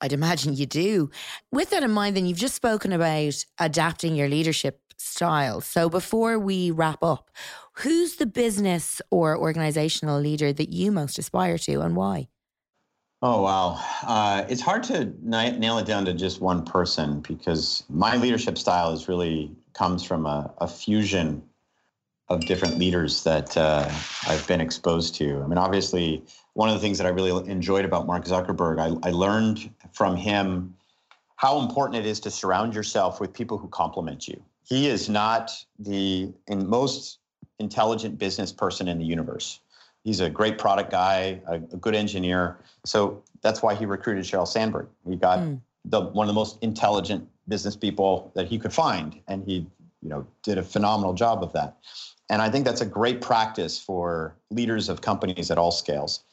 I'd 0.00 0.12
imagine 0.12 0.54
you 0.54 0.66
do. 0.66 1.10
With 1.50 1.70
that 1.70 1.82
in 1.82 1.90
mind, 1.90 2.16
then 2.16 2.26
you've 2.26 2.38
just 2.38 2.54
spoken 2.54 2.92
about 2.92 3.44
adapting 3.58 4.14
your 4.14 4.28
leadership 4.28 4.80
style. 4.96 5.60
So 5.60 5.88
before 5.88 6.38
we 6.38 6.70
wrap 6.70 7.02
up, 7.02 7.30
who's 7.72 8.16
the 8.16 8.26
business 8.26 9.00
or 9.10 9.36
organizational 9.36 10.20
leader 10.20 10.52
that 10.52 10.72
you 10.72 10.92
most 10.92 11.18
aspire 11.18 11.58
to 11.58 11.80
and 11.80 11.96
why? 11.96 12.28
Oh, 13.22 13.42
wow. 13.42 13.82
Uh, 14.02 14.44
it's 14.48 14.60
hard 14.60 14.82
to 14.84 15.12
nail 15.22 15.78
it 15.78 15.86
down 15.86 16.04
to 16.04 16.12
just 16.12 16.40
one 16.40 16.64
person 16.64 17.20
because 17.20 17.82
my 17.88 18.16
leadership 18.16 18.58
style 18.58 18.92
is 18.92 19.08
really 19.08 19.50
comes 19.72 20.04
from 20.04 20.26
a, 20.26 20.52
a 20.58 20.68
fusion 20.68 21.42
of 22.28 22.44
different 22.44 22.76
leaders 22.76 23.22
that 23.24 23.56
uh, 23.56 23.90
I've 24.26 24.46
been 24.46 24.60
exposed 24.60 25.14
to. 25.16 25.42
I 25.42 25.46
mean, 25.46 25.58
obviously, 25.58 26.24
one 26.54 26.68
of 26.68 26.74
the 26.74 26.80
things 26.80 26.98
that 26.98 27.06
I 27.06 27.10
really 27.10 27.48
enjoyed 27.50 27.84
about 27.84 28.06
Mark 28.06 28.24
Zuckerberg, 28.24 28.78
I, 28.78 29.08
I 29.08 29.12
learned 29.12 29.70
from 29.92 30.16
him 30.16 30.74
how 31.36 31.60
important 31.60 32.04
it 32.04 32.06
is 32.06 32.20
to 32.20 32.30
surround 32.30 32.74
yourself 32.74 33.20
with 33.20 33.32
people 33.32 33.58
who 33.58 33.68
complement 33.68 34.26
you 34.26 34.42
he 34.66 34.88
is 34.88 35.08
not 35.08 35.52
the 35.78 36.32
in 36.48 36.68
most 36.68 37.18
intelligent 37.58 38.18
business 38.18 38.52
person 38.52 38.88
in 38.88 38.98
the 38.98 39.04
universe. 39.04 39.60
He's 40.04 40.20
a 40.20 40.28
great 40.28 40.58
product 40.58 40.90
guy, 40.90 41.40
a, 41.46 41.54
a 41.54 41.76
good 41.76 41.94
engineer. 41.94 42.58
So 42.84 43.22
that's 43.42 43.62
why 43.62 43.74
he 43.74 43.86
recruited 43.86 44.24
Sheryl 44.24 44.46
Sandberg. 44.46 44.88
He 45.08 45.16
got 45.16 45.38
mm. 45.38 45.60
the 45.84 46.00
one 46.00 46.28
of 46.28 46.28
the 46.28 46.38
most 46.38 46.58
intelligent 46.62 47.28
business 47.48 47.76
people 47.76 48.32
that 48.34 48.48
he 48.48 48.58
could 48.58 48.72
find, 48.72 49.20
and 49.28 49.44
he, 49.44 49.66
you 50.02 50.08
know, 50.08 50.26
did 50.42 50.58
a 50.58 50.62
phenomenal 50.62 51.14
job 51.14 51.42
of 51.42 51.52
that. 51.52 51.76
And 52.28 52.42
I 52.42 52.50
think 52.50 52.64
that's 52.64 52.80
a 52.80 52.86
great 52.86 53.20
practice 53.20 53.78
for 53.78 54.34
leaders 54.50 54.88
of 54.88 55.00
companies 55.00 55.50
at 55.52 55.58
all 55.58 55.70
scales. 55.70 56.24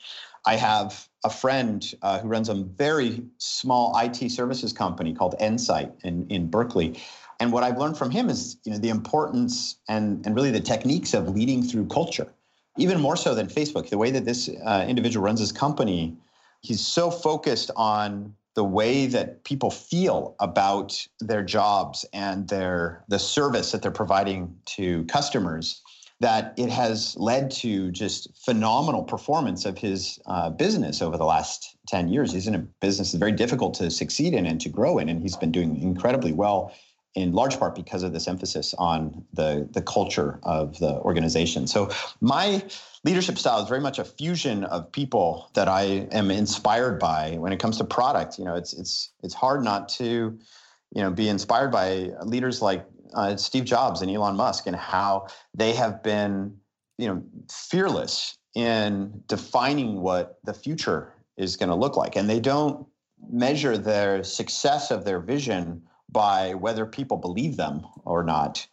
I 0.45 0.55
have 0.55 1.07
a 1.23 1.29
friend 1.29 1.93
uh, 2.01 2.19
who 2.19 2.27
runs 2.27 2.49
a 2.49 2.55
very 2.55 3.23
small 3.37 3.97
IT 3.97 4.29
services 4.31 4.73
company 4.73 5.13
called 5.13 5.35
Ensight 5.39 5.91
in, 6.03 6.27
in 6.29 6.49
Berkeley 6.49 6.99
and 7.43 7.51
what 7.51 7.61
I've 7.61 7.77
learned 7.77 7.97
from 7.97 8.09
him 8.09 8.29
is, 8.29 8.55
you 8.63 8.71
know, 8.71 8.77
the 8.77 8.87
importance 8.87 9.75
and, 9.89 10.25
and 10.25 10.33
really 10.33 10.49
the 10.49 10.61
techniques 10.61 11.13
of 11.13 11.27
leading 11.27 11.61
through 11.61 11.87
culture, 11.87 12.31
even 12.77 13.01
more 13.01 13.17
so 13.17 13.35
than 13.35 13.47
Facebook. 13.47 13.89
The 13.89 13.97
way 13.97 14.11
that 14.11 14.23
this 14.23 14.49
uh, 14.65 14.85
individual 14.87 15.25
runs 15.25 15.41
his 15.41 15.51
company, 15.51 16.15
he's 16.61 16.79
so 16.79 17.11
focused 17.11 17.69
on 17.75 18.33
the 18.55 18.63
way 18.63 19.07
that 19.07 19.43
people 19.43 19.71
feel 19.71 20.37
about 20.39 21.05
their 21.19 21.43
jobs 21.43 22.05
and 22.13 22.47
their 22.47 23.03
the 23.09 23.19
service 23.19 23.73
that 23.73 23.81
they're 23.81 23.91
providing 23.91 24.55
to 24.77 25.03
customers 25.05 25.81
that 26.21 26.53
it 26.55 26.69
has 26.69 27.17
led 27.17 27.51
to 27.51 27.91
just 27.91 28.29
phenomenal 28.45 29.03
performance 29.03 29.65
of 29.65 29.77
his 29.77 30.17
uh, 30.27 30.49
business 30.49 31.01
over 31.01 31.17
the 31.17 31.25
last 31.25 31.75
10 31.89 32.07
years. 32.07 32.31
He's 32.31 32.47
in 32.47 32.55
a 32.55 32.59
business 32.59 33.11
that's 33.11 33.19
very 33.19 33.33
difficult 33.33 33.73
to 33.73 33.91
succeed 33.91 34.33
in 34.33 34.45
and 34.45 34.61
to 34.61 34.69
grow 34.69 34.97
in, 34.99 35.09
and 35.09 35.21
he's 35.21 35.35
been 35.35 35.51
doing 35.51 35.81
incredibly 35.81 36.31
well 36.31 36.71
in 37.15 37.31
large 37.31 37.59
part 37.59 37.75
because 37.75 38.03
of 38.03 38.11
this 38.11 38.27
emphasis 38.27 38.73
on 38.77 39.23
the 39.33 39.67
the 39.71 39.81
culture 39.81 40.39
of 40.43 40.79
the 40.79 40.93
organization. 41.01 41.67
So 41.67 41.89
my 42.21 42.63
leadership 43.03 43.37
style 43.37 43.61
is 43.61 43.69
very 43.69 43.81
much 43.81 43.99
a 43.99 44.05
fusion 44.05 44.63
of 44.63 44.91
people 44.91 45.51
that 45.53 45.67
I 45.67 46.07
am 46.11 46.31
inspired 46.31 46.99
by 46.99 47.37
when 47.37 47.53
it 47.53 47.59
comes 47.59 47.77
to 47.77 47.83
product. 47.83 48.39
You 48.39 48.45
know, 48.45 48.55
it's 48.55 48.73
it's 48.73 49.11
it's 49.21 49.33
hard 49.33 49.63
not 49.63 49.89
to, 49.89 50.03
you 50.03 51.01
know, 51.01 51.11
be 51.11 51.29
inspired 51.29 51.71
by 51.71 52.11
leaders 52.23 52.61
like 52.61 52.85
uh, 53.13 53.35
Steve 53.35 53.65
Jobs 53.65 54.01
and 54.01 54.09
Elon 54.09 54.35
Musk 54.35 54.65
and 54.65 54.75
how 54.75 55.27
they 55.53 55.73
have 55.73 56.01
been, 56.01 56.57
you 56.97 57.07
know, 57.07 57.23
fearless 57.51 58.37
in 58.55 59.21
defining 59.27 60.01
what 60.01 60.39
the 60.43 60.53
future 60.53 61.13
is 61.37 61.57
going 61.57 61.69
to 61.69 61.75
look 61.75 61.95
like, 61.95 62.15
and 62.15 62.29
they 62.29 62.39
don't 62.39 62.87
measure 63.29 63.77
their 63.77 64.23
success 64.23 64.91
of 64.91 65.05
their 65.05 65.19
vision 65.19 65.81
by 66.13 66.53
whether 66.53 66.85
people 66.85 67.17
believe 67.17 67.57
them 67.57 67.85
or 68.05 68.23
not. 68.23 68.65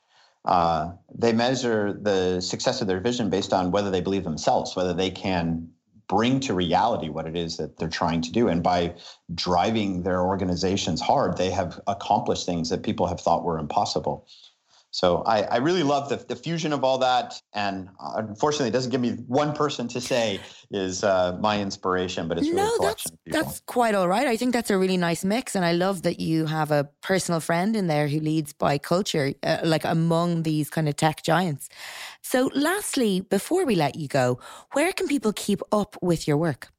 Uh, 0.45 0.93
they 1.15 1.33
measure 1.33 1.93
the 1.93 2.41
success 2.41 2.81
of 2.81 2.87
their 2.87 3.01
vision 3.01 3.31
based 3.31 3.53
on 3.53 3.71
whether 3.71 3.91
they 3.91 4.01
believe 4.01 4.25
themselves, 4.25 4.77
whether 4.77 4.95
they 4.95 5.11
can 5.11 5.69
bring 6.09 6.41
to 6.41 6.55
reality 6.55 7.09
what 7.09 7.27
it 7.27 7.37
is 7.37 7.57
that 7.57 7.79
they're 7.79 7.89
trying 7.89 8.21
to 8.21 8.33
do. 8.33 8.49
And 8.49 8.63
by 8.63 8.95
driving 9.35 10.03
their 10.03 10.23
organizations 10.23 11.01
hard, 11.01 11.37
they 11.37 11.51
have 11.51 11.81
accomplished 11.87 12.47
things 12.47 12.69
that 12.71 12.83
people 12.83 13.07
have 13.07 13.21
thought 13.21 13.45
were 13.45 13.59
impossible. 13.59 14.27
So 14.93 15.23
I, 15.23 15.43
I 15.43 15.57
really 15.59 15.85
love 15.85 16.09
the, 16.09 16.17
the 16.17 16.35
fusion 16.35 16.73
of 16.73 16.83
all 16.83 16.99
that. 16.99 17.41
And 17.55 17.89
unfortunately, 18.01 18.69
it 18.69 18.73
doesn't 18.73 18.91
give 18.91 19.01
me 19.01 19.13
one 19.29 19.53
person 19.53 19.87
to 19.89 20.01
say 20.01 20.41
is 20.73 21.05
uh, 21.05 21.39
my 21.41 21.61
inspiration, 21.61 22.27
but 22.27 22.39
it's 22.39 22.49
really 22.49 22.63
no, 22.63 22.79
that's, 22.81 23.07
that's 23.27 23.61
quite 23.61 23.95
all 23.95 24.09
right. 24.09 24.27
I 24.27 24.37
think 24.37 24.53
that's 24.53 24.71
a 24.71 24.77
really 24.77 24.97
nice 24.97 25.25
mix. 25.25 25.55
And 25.55 25.65
I 25.65 25.73
love 25.73 26.03
that 26.03 26.19
you 26.19 26.47
have 26.47 26.73
a 26.73 26.89
personal 27.03 27.39
friend 27.41 27.77
in 27.77 27.87
there 27.87 28.09
who 28.09 28.19
leads 28.19 28.53
by 28.53 28.79
culture, 28.79 29.33
uh, 29.45 29.59
like 29.63 29.85
among 29.85 30.43
these 30.43 30.71
kind 30.71 30.89
of 30.89 30.97
tech 30.97 31.23
giants. 31.23 31.69
So 32.23 32.51
lastly, 32.55 33.21
before 33.21 33.65
we 33.65 33.77
let 33.77 33.95
you 33.95 34.09
go, 34.09 34.41
where 34.73 34.93
can 34.93 35.07
people 35.07 35.33
keep 35.33 35.63
up 35.71 35.97
with 36.03 36.27
your 36.27 36.37
work? 36.37 36.73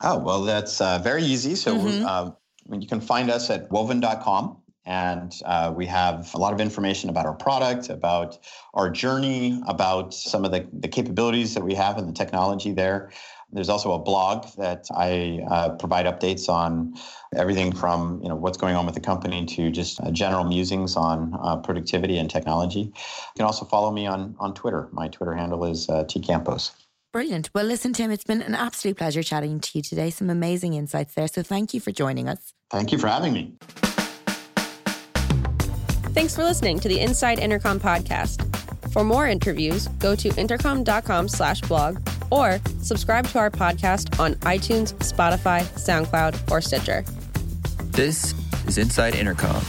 Oh, 0.00 0.18
well, 0.18 0.42
that's 0.42 0.80
uh, 0.80 0.98
very 0.98 1.22
easy. 1.22 1.54
So 1.54 1.76
mm-hmm. 1.76 2.06
Uh, 2.06 2.30
you 2.70 2.86
can 2.86 3.00
find 3.00 3.30
us 3.30 3.50
at 3.50 3.70
woven.com. 3.70 4.58
And 4.84 5.32
uh, 5.44 5.72
we 5.74 5.86
have 5.86 6.34
a 6.34 6.38
lot 6.38 6.52
of 6.52 6.60
information 6.60 7.08
about 7.08 7.26
our 7.26 7.34
product, 7.34 7.88
about 7.88 8.38
our 8.74 8.90
journey, 8.90 9.60
about 9.68 10.12
some 10.12 10.44
of 10.44 10.50
the, 10.50 10.66
the 10.72 10.88
capabilities 10.88 11.54
that 11.54 11.62
we 11.62 11.74
have 11.74 11.98
and 11.98 12.08
the 12.08 12.12
technology 12.12 12.72
there. 12.72 13.10
There's 13.52 13.68
also 13.68 13.92
a 13.92 13.98
blog 13.98 14.46
that 14.56 14.86
I 14.94 15.40
uh, 15.48 15.70
provide 15.76 16.06
updates 16.06 16.48
on 16.48 16.94
everything 17.36 17.70
from 17.72 18.20
you 18.22 18.28
know 18.30 18.34
what's 18.34 18.56
going 18.56 18.76
on 18.76 18.86
with 18.86 18.94
the 18.94 19.00
company 19.00 19.44
to 19.44 19.70
just 19.70 20.00
uh, 20.00 20.10
general 20.10 20.44
musings 20.44 20.96
on 20.96 21.36
uh, 21.38 21.56
productivity 21.56 22.16
and 22.16 22.30
technology. 22.30 22.80
You 22.80 22.92
can 23.36 23.44
also 23.44 23.66
follow 23.66 23.90
me 23.90 24.06
on 24.06 24.36
on 24.40 24.54
Twitter. 24.54 24.88
My 24.90 25.08
Twitter 25.08 25.34
handle 25.34 25.66
is 25.66 25.88
uh, 25.90 26.04
tcampos. 26.04 26.72
Brilliant. 27.12 27.50
Well, 27.54 27.66
listen, 27.66 27.92
Tim, 27.92 28.10
it's 28.10 28.24
been 28.24 28.40
an 28.40 28.54
absolute 28.54 28.96
pleasure 28.96 29.22
chatting 29.22 29.60
to 29.60 29.70
you 29.74 29.82
today. 29.82 30.08
Some 30.08 30.30
amazing 30.30 30.72
insights 30.72 31.12
there. 31.12 31.28
So 31.28 31.42
thank 31.42 31.74
you 31.74 31.80
for 31.80 31.92
joining 31.92 32.26
us. 32.26 32.54
Thank 32.70 32.90
you 32.90 32.96
for 32.96 33.08
having 33.08 33.34
me. 33.34 33.52
Thanks 36.14 36.36
for 36.36 36.44
listening 36.44 36.78
to 36.80 36.88
the 36.88 37.00
Inside 37.00 37.38
Intercom 37.38 37.80
podcast. 37.80 38.46
For 38.92 39.02
more 39.02 39.26
interviews, 39.26 39.88
go 39.98 40.14
to 40.14 40.28
intercom.com 40.36 41.28
slash 41.28 41.62
blog 41.62 41.98
or 42.30 42.60
subscribe 42.82 43.26
to 43.28 43.38
our 43.38 43.50
podcast 43.50 44.20
on 44.20 44.34
iTunes, 44.36 44.92
Spotify, 44.98 45.62
SoundCloud, 45.78 46.50
or 46.50 46.60
Stitcher. 46.60 47.04
This 47.92 48.34
is 48.66 48.76
Inside 48.76 49.14
Intercom. 49.14 49.62